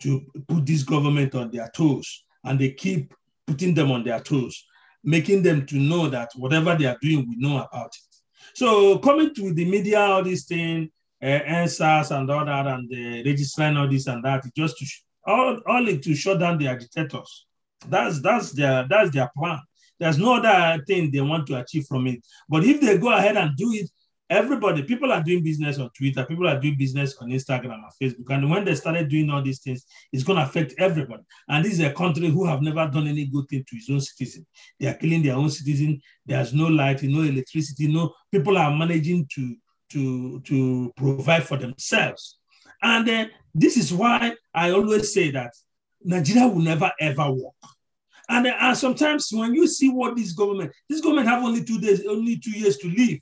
[0.00, 2.24] to put this government on their toes.
[2.44, 3.12] And they keep
[3.46, 4.64] putting them on their toes,
[5.02, 8.16] making them to know that whatever they are doing, we know about it.
[8.54, 10.90] So coming to the media, all these things,
[11.22, 14.86] uh, EndSARS and all that, and the registering all this and that, just to
[15.26, 17.46] all, all to shut down the agitators.
[17.88, 19.60] That's that's their that's their plan.
[19.98, 22.20] There's no other thing they want to achieve from it.
[22.48, 23.90] But if they go ahead and do it,
[24.30, 28.34] everybody, people are doing business on Twitter, people are doing business on Instagram and Facebook.
[28.34, 31.22] And when they started doing all these things, it's going to affect everybody.
[31.48, 34.00] And this is a country who have never done any good thing to its own
[34.00, 34.46] citizen.
[34.78, 36.00] They are killing their own citizen.
[36.26, 39.56] There's no light, no electricity, no people are managing to
[39.90, 42.38] to, to provide for themselves.
[42.82, 43.24] And uh,
[43.54, 45.52] this is why I always say that
[46.02, 47.54] Nigeria will never ever work.
[48.28, 51.80] And, uh, and sometimes when you see what this government, this government have only two
[51.80, 53.18] days, only two years to live.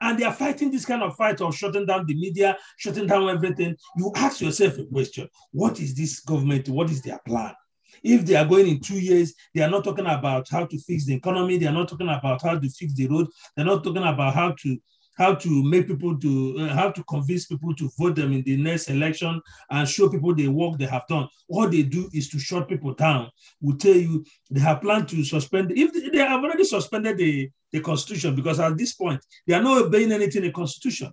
[0.00, 3.28] And they are fighting this kind of fight of shutting down the media, shutting down
[3.28, 3.76] everything.
[3.96, 6.68] You ask yourself a question: What is this government?
[6.68, 7.54] What is their plan?
[8.02, 11.04] If they are going in two years, they are not talking about how to fix
[11.04, 11.58] the economy.
[11.58, 13.26] They are not talking about how to fix the road.
[13.56, 14.78] They're not talking about how to
[15.18, 18.56] how to make people to uh, how to convince people to vote them in the
[18.56, 21.28] next election and show people the work they have done.
[21.48, 23.30] All they do is to shut people down.
[23.60, 25.72] We tell you they have planned to suspend.
[25.72, 29.82] If they, have already suspended the, the constitution because at this point they are not
[29.82, 31.12] obeying anything in the constitution.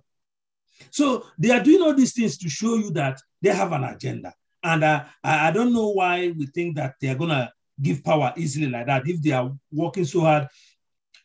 [0.90, 4.32] So they are doing all these things to show you that they have an agenda.
[4.62, 7.52] And uh, I, I don't know why we think that they are gonna
[7.82, 10.48] give power easily like that if they are working so hard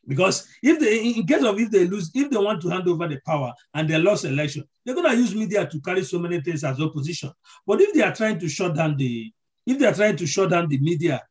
[0.07, 3.07] because if they, in case of if they lose, if they want to hand over
[3.07, 6.41] the power and they lost election, they're going to use media to carry so many
[6.41, 7.31] things as opposition.
[7.67, 9.31] But if they are trying to shut down the,
[9.65, 11.21] if they are trying to shut down the media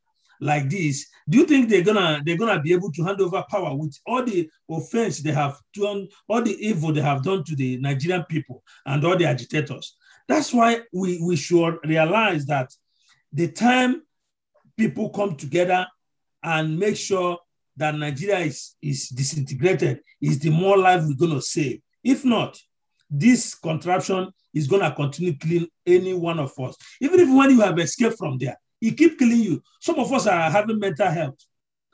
[0.41, 3.77] like this, do you think they're gonna they're gonna be able to hand over power
[3.77, 7.77] with all the offense they have done, all the evil they have done to the
[7.79, 9.97] Nigerian people and all the agitators?
[10.29, 12.71] That's why we, we should realize that
[13.33, 14.03] the time
[14.77, 15.87] people come together
[16.43, 17.39] and make sure
[17.77, 21.81] that Nigeria is, is disintegrated is the more life we're going to save.
[22.03, 22.59] If not,
[23.11, 26.77] this contraption is going to continue killing any one of us.
[27.01, 29.63] Even if when you have escaped from there, it keep killing you.
[29.81, 31.39] Some of us are having mental health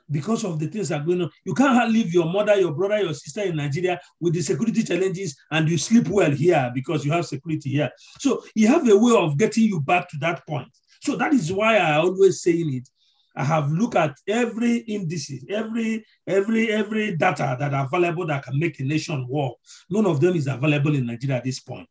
[0.09, 1.29] because of the things that are going on.
[1.43, 5.35] You can't leave your mother, your brother, your sister in Nigeria with the security challenges
[5.51, 7.91] and you sleep well here because you have security here.
[8.19, 10.69] So you have a way of getting you back to that point.
[11.01, 12.89] So that is why I always saying it
[13.37, 18.57] I have looked at every indices, every every every data that are available that can
[18.59, 19.53] make a nation work.
[19.89, 21.89] None of them is available in Nigeria at this point.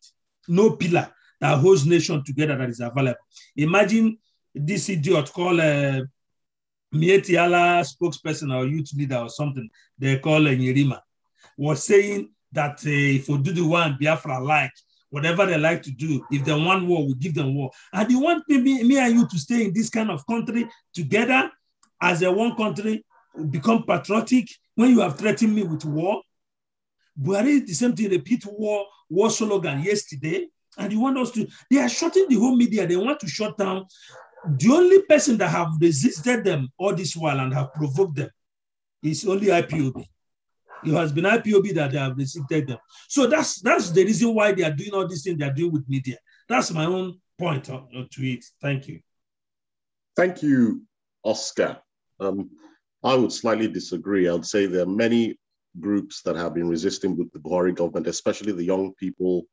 [0.48, 1.08] No pillar
[1.40, 3.20] that holds nation together that is available.
[3.56, 4.18] Imagine
[4.54, 6.02] this idiot called uh,
[6.92, 7.36] Miyetti
[7.84, 9.68] spokesperson or youth leader or something
[9.98, 11.00] they call Nyirima
[11.56, 14.72] was saying that uh, if we do the one Biafra like,
[15.10, 16.24] whatever they like to do.
[16.30, 17.70] If they want war, we give them war.
[17.92, 21.50] And you want me, me and you to stay in this kind of country together
[22.00, 23.04] as a one country,
[23.50, 26.22] become patriotic when you have threatened me with war?
[27.20, 30.48] Buhari, the same thing, repeat war, war slogan yesterday.
[30.78, 32.86] And you want us to, they are shutting the whole media.
[32.86, 33.86] They want to shut down.
[34.46, 38.30] The only person that have resisted them all this while and have provoked them
[39.02, 40.06] is only IPOB.
[40.84, 42.78] It has been IPOB that they have resisted them.
[43.08, 45.72] So that's that's the reason why they are doing all these things they are doing
[45.72, 46.18] with media.
[46.48, 48.44] That's my own point to it.
[48.60, 49.00] Thank you.
[50.16, 50.82] Thank you,
[51.24, 51.78] Oscar.
[52.20, 52.50] Um,
[53.02, 54.28] I would slightly disagree.
[54.28, 55.38] I would say there are many
[55.78, 59.44] groups that have been resisting with the Buhari government, especially the young people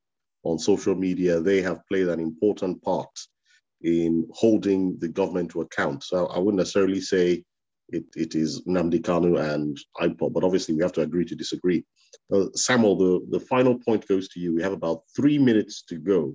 [0.44, 1.40] on social media.
[1.40, 3.10] They have played an important part
[3.82, 6.04] in holding the government to account.
[6.04, 7.44] So I wouldn't necessarily say
[7.94, 11.86] it, it is Nnamdi Kanu and IPOB, but obviously we have to agree to disagree.
[12.34, 14.54] Uh, Samuel, the, the final point goes to you.
[14.54, 16.34] We have about three minutes to go.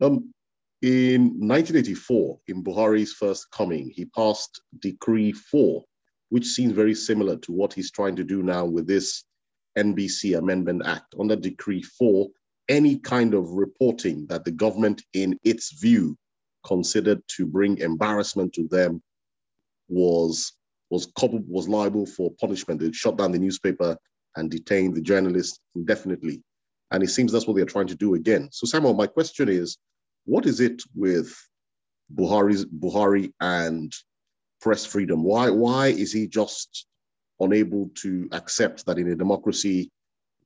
[0.00, 0.32] Um,
[0.82, 5.84] in 1984, in Buhari's first coming, he passed Decree 4,
[6.30, 9.24] which seems very similar to what he's trying to do now with this
[9.78, 11.14] NBC Amendment Act.
[11.18, 12.28] Under Decree 4,
[12.68, 16.16] any kind of reporting that the government, in its view,
[16.66, 19.02] considered to bring embarrassment to them
[19.92, 20.52] was
[20.90, 22.80] was coupled, was liable for punishment.
[22.80, 23.96] They shut down the newspaper
[24.36, 26.42] and detained the journalist indefinitely.
[26.90, 28.50] And it seems that's what they're trying to do again.
[28.52, 29.78] So Samuel, my question is,
[30.26, 31.34] what is it with
[32.14, 33.90] Buhari's Buhari and
[34.60, 35.24] press freedom?
[35.24, 36.86] Why why is he just
[37.40, 39.90] unable to accept that in a democracy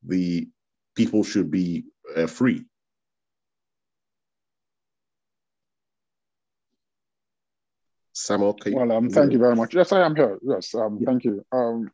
[0.07, 0.49] the
[0.95, 1.85] people should be
[2.17, 2.65] uh, free?
[8.73, 9.75] Well, um, thank you very much.
[9.75, 10.39] Yes, I am here.
[10.43, 11.07] Yes, um, yeah.
[11.07, 11.45] thank you.
[11.53, 11.91] Um,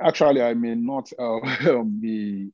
[0.00, 1.40] actually, I may not uh,
[2.00, 2.52] be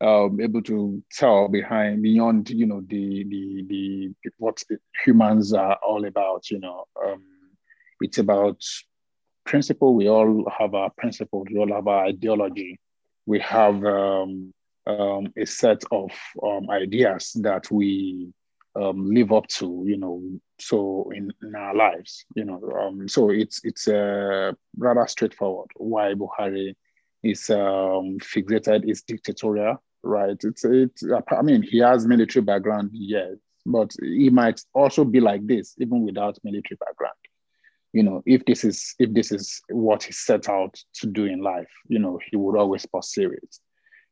[0.00, 4.62] um, able to tell behind beyond you know the the the what
[5.04, 6.48] humans are all about.
[6.50, 7.24] You know, um,
[8.00, 8.62] it's about
[9.44, 9.94] principle.
[9.94, 11.48] We all have our principles.
[11.50, 12.78] We all have our ideology.
[13.26, 14.54] We have um,
[14.86, 16.10] um, a set of
[16.42, 18.32] um, ideas that we
[18.76, 19.84] um, live up to.
[19.86, 20.22] You know,
[20.58, 22.24] so in, in our lives.
[22.34, 25.70] You know, um, so it's it's uh, rather straightforward.
[25.76, 26.74] Why Buhari
[27.22, 30.36] is um, fixated is dictatorial right?
[30.42, 31.02] It's it's.
[31.30, 33.34] I mean, he has military background, yes,
[33.66, 37.14] but he might also be like this even without military background.
[37.92, 41.40] You know, if this is if this is what he set out to do in
[41.40, 43.56] life, you know, he would always pursue it.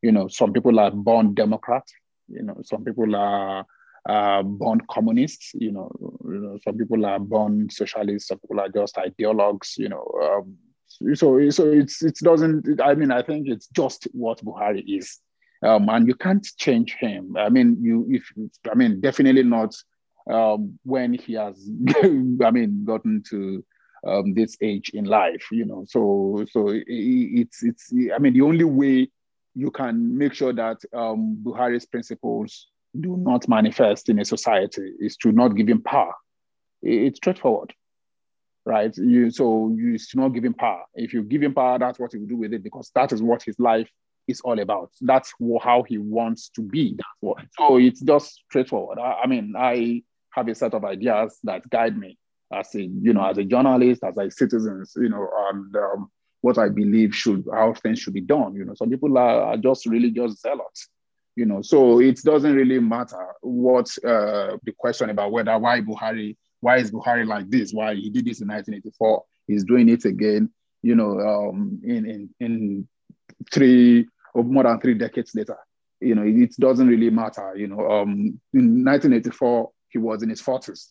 [0.02, 1.84] You know, some people are born Democrat.
[2.28, 3.64] You know, some people are
[4.08, 5.52] uh, born communists.
[5.54, 5.90] You know,
[6.24, 8.28] you know, some people are born socialists.
[8.28, 9.78] Some people are just ideologues.
[9.78, 10.56] You know, um,
[11.14, 12.80] so so it's it doesn't.
[12.80, 15.20] I mean, I think it's just what Buhari is
[15.62, 17.36] um, and you can't change him.
[17.36, 18.32] I mean, you if
[18.70, 19.74] I mean definitely not
[20.30, 21.68] um, when he has
[22.02, 23.64] I mean gotten to
[24.06, 25.84] um, this age in life, you know.
[25.88, 29.10] So so it's it's I mean the only way
[29.54, 32.68] you can make sure that um, Buhari's principles
[33.00, 36.14] do not manifest in a society is to not give him power.
[36.82, 37.74] It's straightforward
[38.68, 38.94] right?
[38.98, 40.84] You so you should not give him power.
[40.94, 43.22] If you give him power, that's what he will do with it because that is
[43.22, 43.88] what his life
[44.28, 44.90] is all about.
[45.00, 45.32] That's
[45.62, 46.94] how he wants to be.
[46.94, 47.44] That's what.
[47.56, 48.98] So it's just straightforward.
[48.98, 52.18] I, I, mean, I have a set of ideas that guide me
[52.52, 56.10] as a, you know, as a journalist, as a citizen, you know, and um,
[56.42, 58.54] what I believe should, how things should be done.
[58.54, 60.88] You know, some people are, are just religious zealots.
[61.38, 66.36] You know, so it doesn't really matter what uh, the question about whether why Buhari,
[66.58, 67.70] why is Buhari like this?
[67.72, 69.24] Why he did this in 1984?
[69.46, 70.50] He's doing it again.
[70.82, 72.88] You know, um, in in in
[73.52, 75.56] three or more than three decades later.
[76.00, 77.54] You know, it, doesn't really matter.
[77.56, 80.88] You know, um, in 1984, he was in his 40s,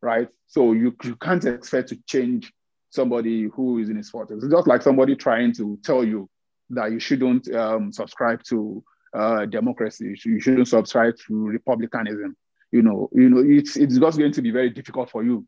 [0.00, 0.28] right?
[0.46, 2.52] So you, you can't expect to change
[2.88, 4.42] somebody who is in his 40s.
[4.42, 6.28] It's just like somebody trying to tell you
[6.70, 8.82] that you shouldn't um, subscribe to
[9.14, 12.36] uh, democracy, you shouldn't subscribe to republicanism.
[12.72, 15.46] You know, you know, it's it's just going to be very difficult for you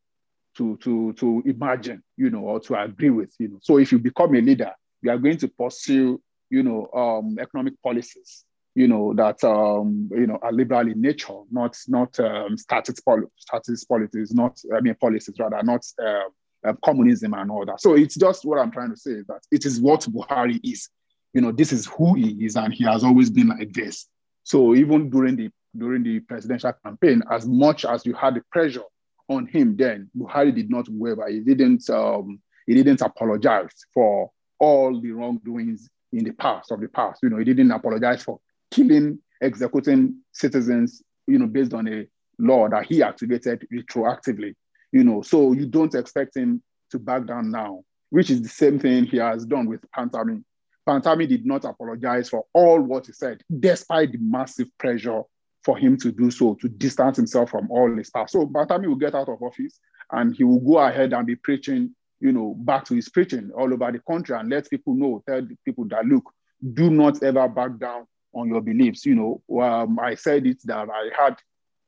[0.56, 3.34] to to to imagine, you know, or to agree with.
[3.38, 6.88] You know, so if you become a leader, you are going to pursue you know,
[6.94, 8.44] um, economic policies,
[8.74, 13.26] you know, that, um, you know, are liberal in nature, not, not um, statist, poli-
[13.36, 17.80] statist policies, not, I mean, policies rather, not uh, communism and all that.
[17.80, 20.88] So it's just what I'm trying to say is that it is what Buhari is.
[21.36, 24.06] You know, this is who he is, and he has always been like this.
[24.42, 28.84] So even during the during the presidential campaign, as much as you had the pressure
[29.28, 31.28] on him, then Buhari did not waver.
[31.28, 36.88] He didn't um, he didn't apologize for all the wrongdoings in the past of the
[36.88, 37.20] past.
[37.22, 42.06] You know, he didn't apologize for killing, executing citizens, you know, based on a
[42.38, 44.54] law that he activated retroactively.
[44.90, 46.62] You know, so you don't expect him
[46.92, 50.42] to back down now, which is the same thing he has done with Pantami.
[50.86, 55.22] Pantami did not apologize for all what he said, despite the massive pressure
[55.64, 58.32] for him to do so, to distance himself from all his past.
[58.32, 59.80] So he will get out of office
[60.12, 63.72] and he will go ahead and be preaching, you know, back to his preaching all
[63.72, 66.30] over the country and let people know, tell people that, look,
[66.74, 69.04] do not ever back down on your beliefs.
[69.04, 71.36] You know, um, I said it that I had,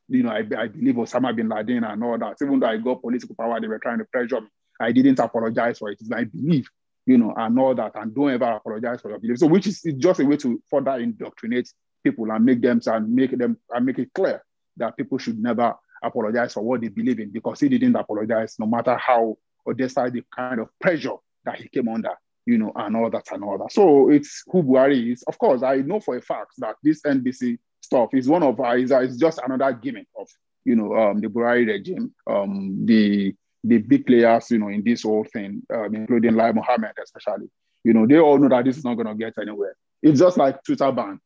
[0.09, 2.37] you know, I, I believe Osama bin Laden and all that.
[2.43, 4.49] Even though I got political power, they were trying to pressure me.
[4.81, 5.99] I didn't apologize for it.
[6.01, 6.69] It's my belief,
[7.09, 7.93] you know, and all that.
[7.95, 9.41] And don't ever apologize for your beliefs.
[9.41, 11.73] So, which is just a way to further indoctrinate
[12.05, 14.43] people and make them and make them and make it clear
[14.77, 18.67] that people should never apologize for what they believe in because he didn't apologize no
[18.67, 22.13] matter how or despite the kind of pressure that he came under,
[22.45, 23.73] you know, and all that and all that.
[23.73, 25.23] So it's who Buhari is.
[25.23, 28.77] Of course, I know for a fact that this NBC stuff is one of uh,
[28.77, 30.29] is, uh, is just another gimmick of
[30.63, 33.35] you know um, the Buhari regime, um, the
[33.69, 37.51] the big players, you know, in this whole thing, um, including Lai Mohammed especially.
[37.85, 39.77] You know, they all know that this is not going to get anywhere.
[40.03, 41.21] It's just like Twitter ban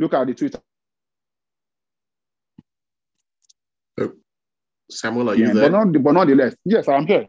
[0.00, 0.58] Look at the Twitter.
[4.00, 4.12] Oh,
[4.90, 5.70] Samuel, are you yeah, there?
[5.70, 7.26] But, not, but nonetheless, yes, I'm here.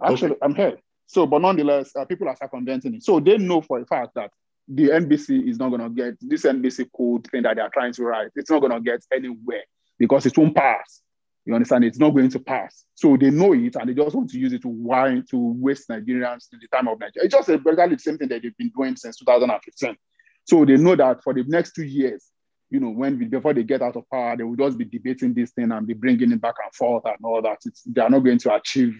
[0.00, 0.38] Actually, okay.
[0.42, 0.78] I'm here.
[1.06, 3.02] So, but nonetheless, uh, people are circumventing it.
[3.02, 4.30] So they know for a fact that
[4.68, 7.92] the NBC is not going to get this NBC code thing that they are trying
[7.94, 8.30] to write.
[8.36, 9.64] It's not going to get anywhere
[9.98, 11.02] because it won't pass.
[11.44, 11.84] You understand?
[11.84, 12.84] It's not going to pass.
[12.94, 15.88] So they know it and they just want to use it to whine to waste
[15.88, 17.26] Nigerians in the time of Nigeria.
[17.26, 19.96] It's just exactly the same thing that they've been doing since 2015.
[20.44, 22.24] So they know that for the next two years,
[22.70, 25.50] you know, when before they get out of power, they will just be debating this
[25.50, 27.58] thing and be bringing it back and forth and all that.
[27.66, 28.96] It's, they are not going to achieve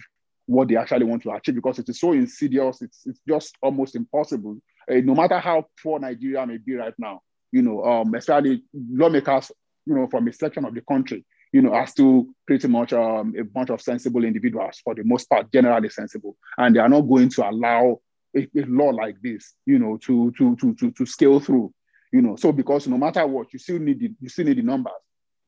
[0.47, 2.83] what they actually want to achieve because it is so insidious.
[2.83, 4.59] It's, it's just almost impossible.
[4.91, 7.21] Uh, no matter how poor Nigeria may be right now,
[7.51, 9.53] you know, um, especially lawmakers,
[9.87, 13.35] you know, from a section of the country, you know, are still pretty much um,
[13.39, 17.03] a bunch of sensible individuals for the most part, generally sensible, and they are not
[17.03, 18.01] going to allow
[18.37, 21.73] a, a law like this, you know, to, to, to, to, to scale through,
[22.13, 22.37] you know.
[22.37, 24.93] So because no matter what, you still need the, you still need the numbers,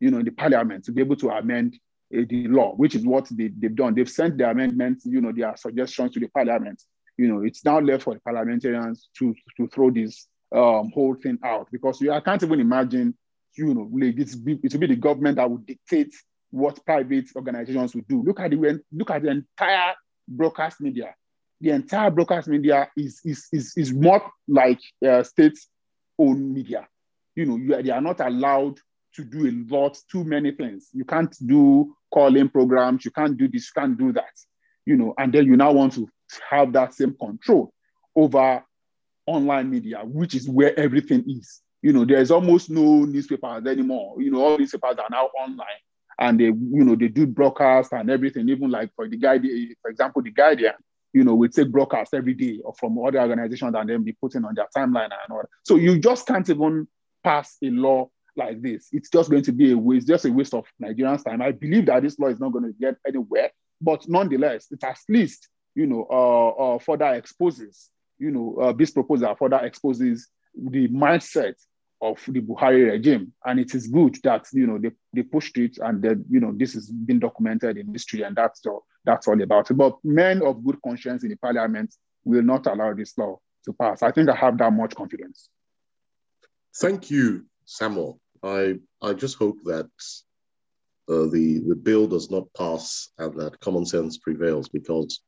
[0.00, 1.78] you know, in the parliament to be able to amend
[2.14, 3.94] uh, the law, which is what they, they've done.
[3.94, 6.82] They've sent the amendments, you know, their suggestions to the parliament.
[7.16, 11.38] You know, it's now left for the parliamentarians to, to throw this um, whole thing
[11.42, 13.16] out because you, I can't even imagine,
[13.56, 16.14] you know, it will be the government that would dictate
[16.50, 18.22] what private organizations would do.
[18.22, 19.94] Look at the look at the entire
[20.28, 21.14] broadcast media
[21.64, 26.86] the entire broadcast media is is is, is more like uh, state-owned media.
[27.34, 28.78] You know, you, they are not allowed
[29.14, 30.90] to do a lot, too many things.
[30.92, 33.04] You can't do calling programs.
[33.04, 33.70] You can't do this.
[33.74, 34.34] You can't do that.
[34.84, 36.06] You know, and then you now want to
[36.50, 37.72] have that same control
[38.14, 38.62] over
[39.26, 41.62] online media, which is where everything is.
[41.84, 44.14] You know, there's almost no newspapers anymore.
[44.22, 45.66] You know, all newspapers are now online,
[46.18, 48.48] and they, you know, they do broadcast and everything.
[48.48, 50.72] Even like for the Guardian, for example, the Guardian,
[51.12, 54.54] you know, we take broadcasts every day from other organizations and then be putting on
[54.54, 55.44] their timeline and all.
[55.62, 56.88] So you just can't even
[57.22, 58.88] pass a law like this.
[58.90, 61.42] It's just going to be a waste, just a waste of Nigerians' time.
[61.42, 63.50] I believe that this law is not going to get anywhere,
[63.82, 68.90] but nonetheless, it at least, you know, uh, uh, further exposes, you know, uh, this
[68.90, 71.56] proposal further exposes the mindset
[72.04, 73.32] of the Buhari regime.
[73.44, 76.52] And it is good that, you know, they, they pushed it and that, you know,
[76.54, 79.74] this has been documented in history and that's all, that's all about it.
[79.74, 81.94] But men of good conscience in the parliament
[82.24, 84.02] will not allow this law to pass.
[84.02, 85.48] I think I have that much confidence.
[86.76, 88.20] Thank you, Samuel.
[88.42, 89.88] I, I just hope that
[91.08, 95.20] uh, the, the bill does not pass and that common sense prevails because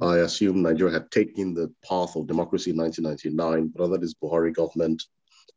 [0.00, 4.54] I assume Nigeria had taken the path of democracy in 1999, but under this Buhari
[4.54, 5.02] government,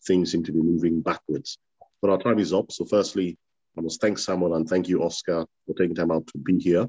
[0.05, 1.57] things seem to be moving backwards.
[2.01, 2.71] But our time is up.
[2.71, 3.37] So, firstly,
[3.77, 6.87] I must thank Samuel and thank you, Oscar, for taking time out to be here.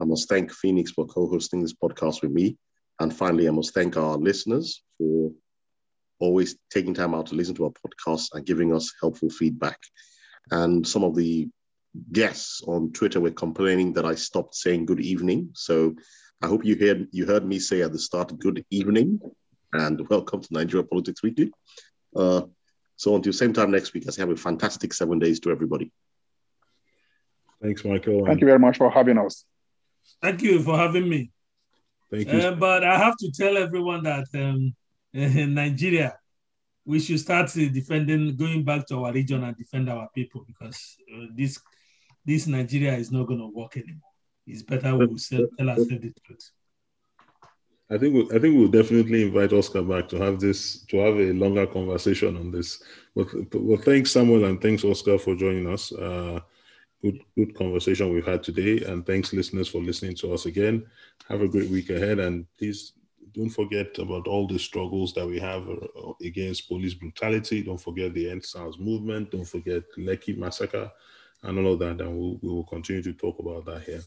[0.00, 2.56] I must thank Phoenix for co hosting this podcast with me.
[3.00, 5.32] And finally, I must thank our listeners for
[6.20, 9.78] always taking time out to listen to our podcast and giving us helpful feedback.
[10.50, 11.48] And some of the
[12.12, 15.50] guests on Twitter were complaining that I stopped saying good evening.
[15.54, 15.94] So
[16.42, 19.20] I hope you heard you heard me say at the start, good evening
[19.72, 21.52] and welcome to Nigeria Politics Weekly.
[22.14, 22.42] Uh,
[22.96, 25.92] so until same time next week, I say have a fantastic seven days to everybody.
[27.62, 28.26] Thanks, Michael.
[28.26, 29.44] Thank you very much for having us.
[30.22, 31.30] Thank you for having me.
[32.10, 32.38] Thank you.
[32.38, 34.74] Uh, but I have to tell everyone that um,
[35.12, 36.16] in Nigeria,
[36.84, 41.26] we should start defending, going back to our region and defend our people because uh,
[41.34, 41.58] this
[42.26, 44.10] this Nigeria is not going to work anymore.
[44.46, 46.50] It's better we tell ourselves the truth.
[47.90, 51.16] I think we'll, I think we'll definitely invite Oscar back to have this to have
[51.16, 52.82] a longer conversation on this.
[53.14, 55.92] But well, thanks Samuel and thanks Oscar for joining us.
[55.92, 56.40] Uh,
[57.02, 60.86] good good conversation we've had today, and thanks listeners for listening to us again.
[61.28, 62.94] Have a great week ahead, and please
[63.34, 67.62] don't forget about all the struggles that we have uh, against police brutality.
[67.62, 69.32] Don't forget the End SARS movement.
[69.32, 70.90] Don't forget Lekki massacre
[71.42, 72.00] and all of that.
[72.00, 74.02] And we'll, we will continue to talk about that here.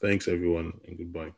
[0.00, 1.32] Thanks, everyone, and goodbye.